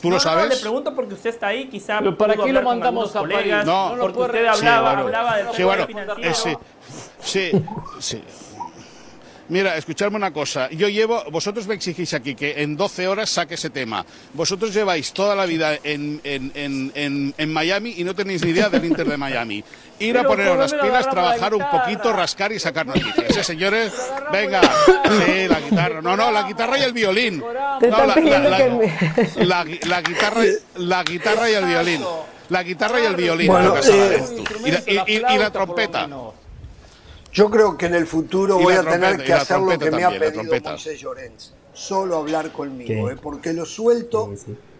[0.00, 0.48] ¿Tú lo sabes?
[0.48, 1.98] No, le pregunto porque usted está ahí, quizá.
[1.98, 3.66] ¿Pero ¿Para qué lo mandamos a colegas?
[3.66, 5.86] No, porque usted hablaba, hablaba del sí, bueno,
[6.32, 6.56] sí,
[7.20, 7.52] sí,
[7.98, 8.24] sí.
[9.48, 10.68] Mira, escuchadme una cosa.
[10.70, 14.04] Yo llevo, vosotros me exigís aquí que en 12 horas saque ese tema.
[14.32, 19.08] Vosotros lleváis toda la vida en, en, Miami y no tenéis ni idea del Inter
[19.08, 19.62] de Miami.
[20.00, 23.36] Ir a poneros las pilas, trabajar un poquito, rascar y sacar noticias.
[23.36, 23.92] ¿Eh, señores?
[24.32, 24.60] Venga.
[25.26, 26.02] Sí, la guitarra.
[26.02, 27.38] No, no, la guitarra y el violín.
[27.38, 28.14] No, la,
[30.02, 30.42] guitarra,
[30.74, 32.04] la guitarra y el violín.
[32.48, 33.52] La guitarra y el violín.
[34.86, 36.08] Eh, y la trompeta.
[37.36, 40.08] Yo creo que en el futuro voy a tener que hacer lo que me ha
[40.08, 41.52] pedido José Llorens.
[41.74, 43.16] Solo hablar conmigo, ¿eh?
[43.20, 44.32] porque lo suelto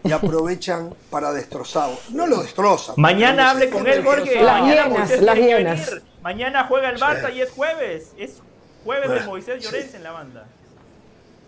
[0.03, 1.99] y aprovechan para destrozarlo.
[2.13, 2.95] No lo destrozan.
[2.97, 4.43] Mañana hable con él, Jorge.
[4.43, 5.97] Las hienas, las hienas.
[6.23, 8.13] Mañana juega el Barça y es jueves.
[8.17, 8.41] Es
[8.85, 10.47] jueves de Moisés Llorens en la banda.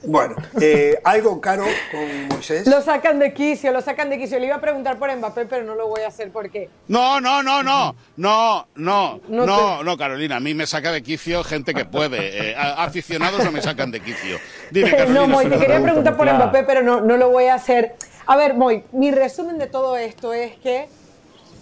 [0.05, 2.67] Bueno, eh, algo caro con Moisés.
[2.67, 4.39] Lo sacan de quicio, lo sacan de quicio.
[4.39, 6.71] Le iba a preguntar por Mbappé, pero no lo voy a hacer porque.
[6.87, 10.37] No, no, no, no, no, no, no, no, Carolina.
[10.37, 12.51] A mí me saca de quicio gente que puede.
[12.51, 14.39] Eh, aficionados no me sacan de quicio.
[14.71, 15.21] Dime, Carolina.
[15.21, 17.97] No, Moy, te quería preguntar por Mbappé, pero no, no lo voy a hacer.
[18.27, 20.89] A ver, Moy, mi resumen de todo esto es que,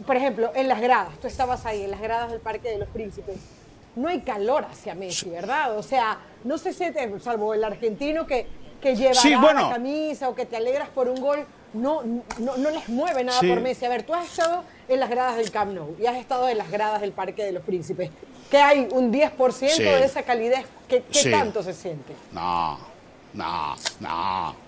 [0.07, 2.89] por ejemplo, en las gradas, tú estabas ahí, en las gradas del Parque de los
[2.89, 3.37] Príncipes
[3.97, 5.77] no hay calor hacia Messi, ¿verdad?
[5.77, 8.47] O sea, no se siente, salvo el argentino que,
[8.81, 12.03] que lleva la camisa o que te alegras por un gol, no,
[12.39, 13.85] no, no les mueve nada por Messi.
[13.85, 16.59] A ver, tú has estado en las gradas del Camp Nou y has estado en
[16.59, 18.11] las gradas del Parque de los Príncipes.
[18.51, 18.87] ¿Qué hay?
[18.93, 20.65] ¿Un 10% de esa calidez?
[20.89, 22.15] ¿Qué, qué tanto se siente?
[22.33, 22.79] No,
[23.33, 24.66] no, no.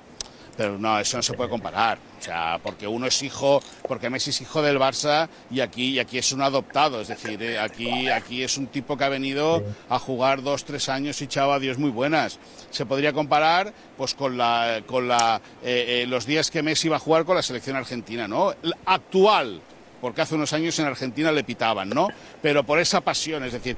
[0.58, 1.98] Pero no, eso no se puede comparar.
[2.18, 5.98] O sea, porque uno es hijo, porque Messi es hijo del Barça y aquí, y
[6.00, 7.00] aquí es un adoptado.
[7.00, 10.88] Es decir, eh, aquí, aquí es un tipo que ha venido a jugar dos, tres
[10.88, 12.40] años y echado a Dios muy buenas.
[12.70, 16.96] Se podría comparar pues con la, con la, eh, eh, los días que Messi va
[16.96, 18.52] a jugar con la selección argentina, ¿no?
[18.84, 19.60] Actual,
[20.00, 22.08] porque hace unos años en Argentina le pitaban, ¿no?
[22.42, 23.76] Pero por esa pasión, es decir,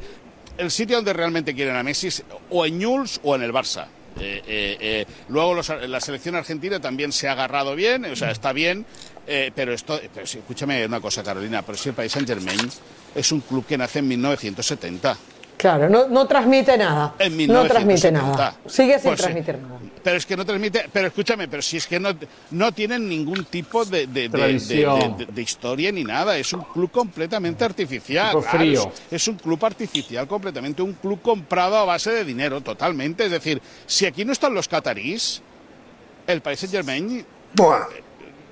[0.56, 3.86] el sitio donde realmente quieren a Messi es o en Newell's o en el Barça.
[4.20, 8.52] Eh, eh, eh, luego la selección argentina también se ha agarrado bien, o sea, está
[8.52, 8.84] bien,
[9.54, 12.68] pero esto, escúchame una cosa, Carolina, pero si el País Saint Germain
[13.14, 15.16] es un club que nace en 1970.
[15.56, 17.14] Claro, no, no transmite nada.
[17.48, 18.56] no transmite nada.
[18.66, 19.78] Sigue sin pues transmitir nada.
[20.02, 22.10] Pero es que no transmite, pero escúchame, pero si es que no,
[22.52, 28.36] no tienen ningún tipo de, de, historia ni nada, es un club completamente artificial.
[29.10, 33.26] es, un club artificial completamente, un club comprado a base de dinero, totalmente.
[33.26, 35.42] Es decir, si aquí no están los catarís,
[36.26, 37.26] el País Saint Germain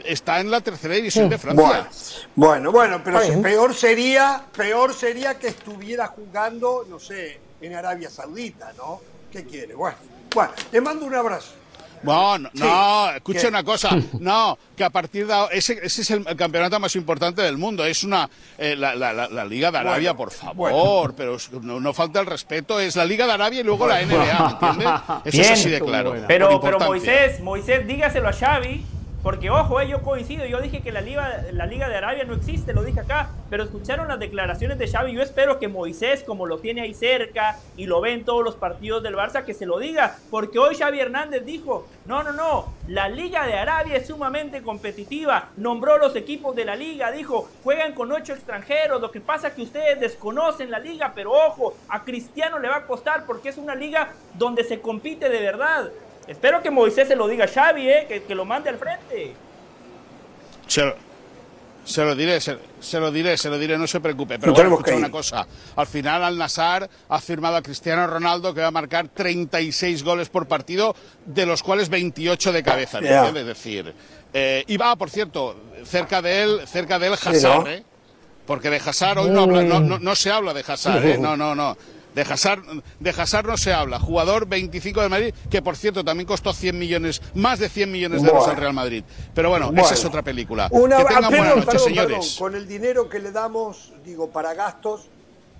[0.04, 1.88] está en la tercera división de Francia.
[2.34, 8.72] Bueno, bueno, pero peor sería, peor sería que estuviera jugando, no sé, en Arabia Saudita,
[8.76, 9.00] ¿no?
[9.30, 9.74] ¿Qué quiere?
[9.74, 9.96] Bueno,
[10.34, 11.58] bueno, le mando un abrazo.
[12.02, 16.78] No, no, escucha una cosa, no, que a partir de ese, ese es el, campeonato
[16.78, 21.36] más importante del mundo, es una eh, la, la, Liga de Arabia, por favor, pero
[21.60, 25.00] no, falta el respeto, es la Liga de Arabia y luego la NBA, ¿entiendes?
[25.24, 26.14] Eso es así de claro.
[26.26, 28.84] Pero, pero Moisés, Moisés, dígaselo a Xavi
[29.22, 32.34] porque ojo, eh, yo coincido, yo dije que la Liga, la Liga de Arabia no
[32.34, 36.46] existe, lo dije acá, pero escucharon las declaraciones de Xavi, yo espero que Moisés, como
[36.46, 39.66] lo tiene ahí cerca y lo ve en todos los partidos del Barça, que se
[39.66, 44.06] lo diga, porque hoy Xavi Hernández dijo, no, no, no, la Liga de Arabia es
[44.06, 49.20] sumamente competitiva, nombró los equipos de la Liga, dijo, juegan con ocho extranjeros, lo que
[49.20, 53.24] pasa es que ustedes desconocen la Liga, pero ojo, a Cristiano le va a costar
[53.26, 55.90] porque es una liga donde se compite de verdad.
[56.28, 59.34] Espero que Moisés se lo diga a Xavi, eh, que, lo mande al frente.
[60.66, 60.84] Se
[62.04, 62.58] lo, diré, se,
[63.00, 64.38] lo diré, se lo diré, no se preocupe.
[64.38, 65.46] Pero bueno, escucha una cosa.
[65.74, 70.28] Al final Al Nassar ha firmado a Cristiano Ronaldo que va a marcar 36 goles
[70.28, 72.98] por partido, de los cuales 28 de cabeza.
[72.98, 73.94] Es decir,
[74.34, 77.84] eh, y va, por cierto, cerca de él, cerca de él Hazard, ¿eh?
[78.46, 81.18] Porque de Hazard hoy no, no, no, se habla de Hazard, ¿eh?
[81.20, 81.74] No, no, no.
[82.18, 82.62] De Hazard,
[82.98, 84.00] de no se habla.
[84.00, 88.22] Jugador 25 de Madrid, que por cierto también costó 100 millones, más de 100 millones
[88.22, 89.04] de euros al Real Madrid.
[89.32, 90.66] Pero bueno, esa es otra película.
[90.72, 92.36] Una, que tengan buenas noches, señores.
[92.36, 95.08] con el dinero que le damos, digo, para gastos,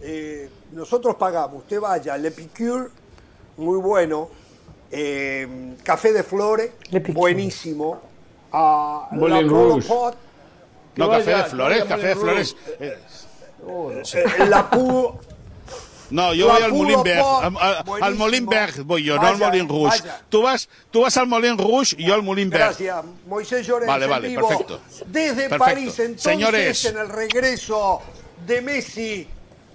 [0.01, 1.63] eh, nosotros pagamos.
[1.63, 2.89] Usted vaya al Epicure,
[3.57, 4.29] muy bueno.
[4.91, 6.73] Eh, café de Flores,
[7.13, 8.01] buenísimo.
[8.51, 9.47] A la
[9.87, 10.17] Pot,
[10.97, 12.57] no, café de flores, café de flores.
[12.81, 12.99] Eh,
[14.49, 14.69] la
[16.11, 17.25] no, yo voy al Molinberg.
[18.03, 20.03] Al, Molinberg voy yo, no al Molin Rouge.
[20.29, 22.63] Tú vas, tú vas al Molin Rouge y yo al Molinberg.
[22.63, 23.89] Gracias, Moisés Llorens.
[23.89, 24.81] Vale, vale, perfecto.
[25.07, 26.85] Desde París, entonces, Señores.
[26.85, 28.01] en el regreso
[28.47, 29.29] de Messi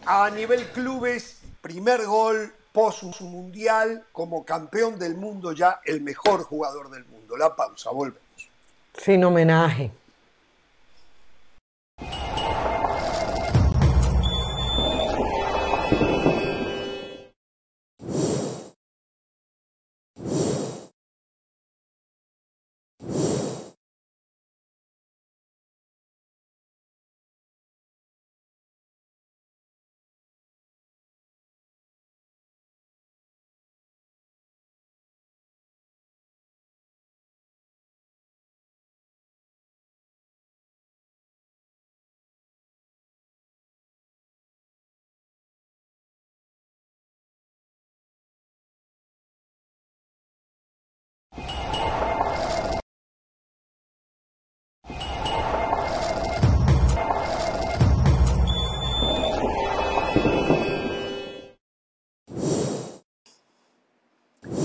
[0.05, 6.89] a nivel clubes, primer gol post mundial como campeón del mundo, ya el mejor jugador
[6.89, 7.37] del mundo.
[7.37, 8.21] La pausa, volvemos.
[8.97, 9.91] Sin homenaje.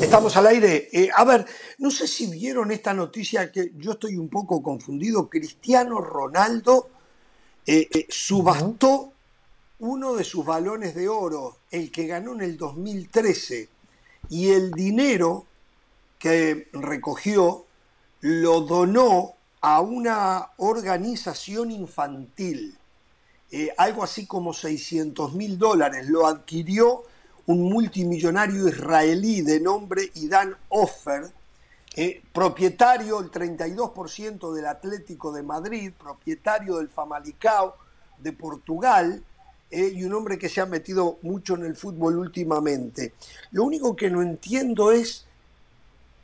[0.09, 0.89] Estamos al aire.
[0.91, 1.45] Eh, a ver,
[1.77, 5.29] no sé si vieron esta noticia que yo estoy un poco confundido.
[5.29, 6.89] Cristiano Ronaldo
[7.67, 9.13] eh, eh, subastó
[9.81, 13.69] uno de sus balones de oro, el que ganó en el 2013,
[14.31, 15.45] y el dinero
[16.19, 17.67] que recogió
[18.23, 22.79] lo donó a una organización infantil,
[23.77, 27.03] algo así como 600 mil dólares, lo adquirió
[27.49, 31.31] un multimillonario israelí de nombre Idan Offer,
[31.97, 37.75] eh, propietario el 32% del Atlético de Madrid, propietario del Famalicao
[38.19, 39.25] de Portugal,
[39.71, 43.15] eh, y un hombre que se ha metido mucho en el fútbol últimamente.
[43.53, 45.25] Lo único que no entiendo es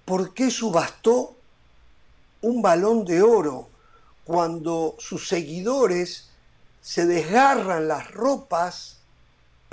[0.04, 1.36] por qué subastó
[2.42, 3.70] un balón de oro
[4.24, 6.28] cuando sus seguidores
[6.82, 8.93] se desgarran las ropas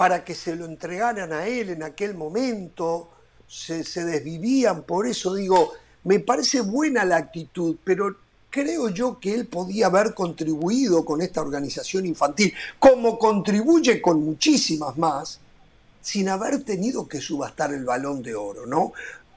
[0.02, 3.12] para que se lo entregaran a él en aquel momento,
[3.46, 5.74] se, se desvivían, por eso digo,
[6.06, 8.16] me parece buena la actitud, pero
[8.50, 14.98] creo yo que él podía haber contribuido con esta organización infantil, como contribuye con muchísimas
[14.98, 15.40] más,
[16.02, 18.94] sin haber tenido que subastar el balón de oro, ¿no?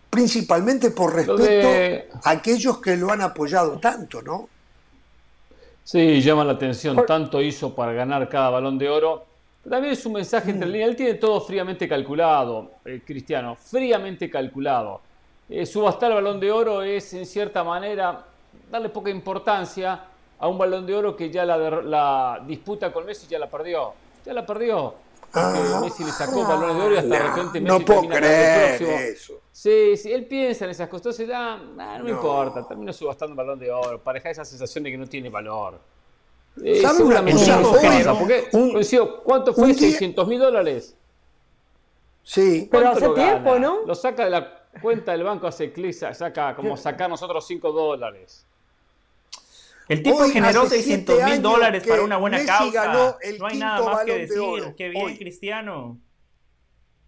[0.08, 4.48] Principalmente por respeto a aquellos que lo han apoyado tanto, ¿no?
[5.84, 9.33] Sí, llama la atención, tanto hizo para ganar cada balón de oro.
[9.68, 10.72] También es un mensaje entre mm.
[10.72, 15.00] líneas, él tiene todo fríamente calculado, eh, Cristiano, fríamente calculado.
[15.48, 18.24] Eh, subastar el balón de oro es en cierta manera
[18.70, 20.04] darle poca importancia
[20.38, 23.92] a un balón de oro que ya la, disputa con Messi ya la perdió.
[24.24, 24.94] Ya la perdió.
[25.32, 28.82] Ah, Messi le sacó balones de oro y hasta de repente Messi no puedo creer
[28.82, 29.40] eso.
[29.50, 31.58] Sí, sí, él piensa en esas cosas, entonces ah,
[31.98, 34.98] no, me importa, termino subastando un balón de oro para dejar esa sensación de que
[34.98, 35.78] no tiene valor.
[36.62, 37.42] Eh, seguramente
[39.24, 39.74] ¿Cuánto fue?
[39.74, 40.94] ¿600 mil dólares?
[42.22, 42.68] Sí.
[42.70, 43.84] Pero hace tiempo, ¿no?
[43.86, 48.46] Lo saca de la cuenta del banco, hace clic, saca como sacar nosotros 5 dólares.
[49.88, 52.92] El tipo generó 600 mil dólares para una buena causa.
[53.38, 54.74] no hay nada más que decir.
[54.76, 55.98] Qué bien, Cristiano.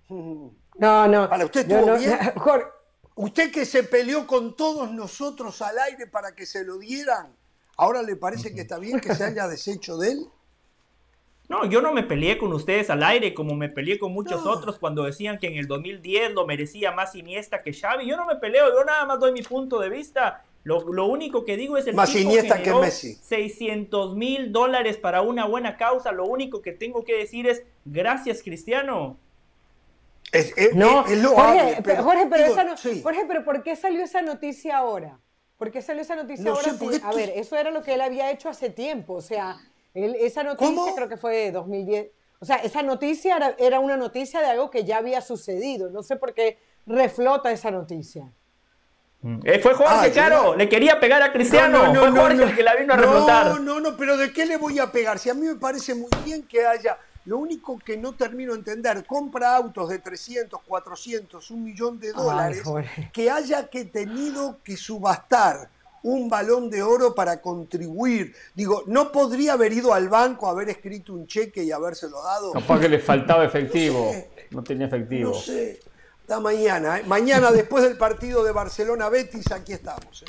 [0.08, 1.28] No, no.
[1.28, 2.18] Para usted estuvo bien.
[3.18, 7.34] Usted que se peleó con todos nosotros al aire para que se lo dieran,
[7.76, 10.26] ¿ahora le parece que está bien que se haya deshecho de él?
[11.48, 14.78] No, yo no me peleé con ustedes al aire como me peleé con muchos otros
[14.78, 18.06] cuando decían que en el 2010 lo merecía más Iniesta que Xavi.
[18.06, 21.56] Yo no me peleo, yo nada más doy mi punto de vista lo, único que
[21.56, 23.14] digo es el Más tipo Iniesta que Messi.
[23.14, 26.10] 600 mil dólares para una buena causa.
[26.10, 29.16] Lo único que tengo que decir es gracias, Cristiano.
[30.74, 32.26] no, Jorge, pero, Jorge,
[33.28, 35.20] pero ¿por qué salió esa noticia ahora?
[35.56, 36.74] ¿Por qué salió esa noticia ahora?
[37.02, 39.14] a ver, eso era lo que él había hecho hace tiempo.
[39.14, 39.56] O sea,
[39.94, 42.08] esa noticia creo que fue de 2010.
[42.38, 45.90] O sea, esa noticia era, era una noticia de algo que ya había sucedido.
[45.90, 48.30] No sé por qué reflota esa noticia.
[49.44, 51.92] Eh, fue Jorge, ah, claro, le quería pegar a Cristiano.
[51.92, 53.46] No, fue Jorge el que la vino a remontar.
[53.46, 55.18] No, no, no, pero ¿de qué le voy a pegar?
[55.18, 56.98] Si a mí me parece muy bien que haya.
[57.26, 62.12] Lo único que no termino de entender, compra autos de 300, 400, un millón de
[62.12, 62.62] dólares,
[63.12, 65.68] que haya que tenido que subastar
[66.04, 68.32] un balón de oro para contribuir.
[68.54, 72.52] Digo, ¿no podría haber ido al banco, haber escrito un cheque y habérselo dado?
[72.52, 74.12] Capaz que le faltaba efectivo.
[74.52, 75.32] No, tenía efectivo.
[75.32, 75.80] No sé.
[76.20, 76.98] Hasta mañana.
[76.98, 77.02] ¿eh?
[77.06, 80.22] Mañana, después del partido de Barcelona-Betis, aquí estamos.
[80.22, 80.26] ¿eh?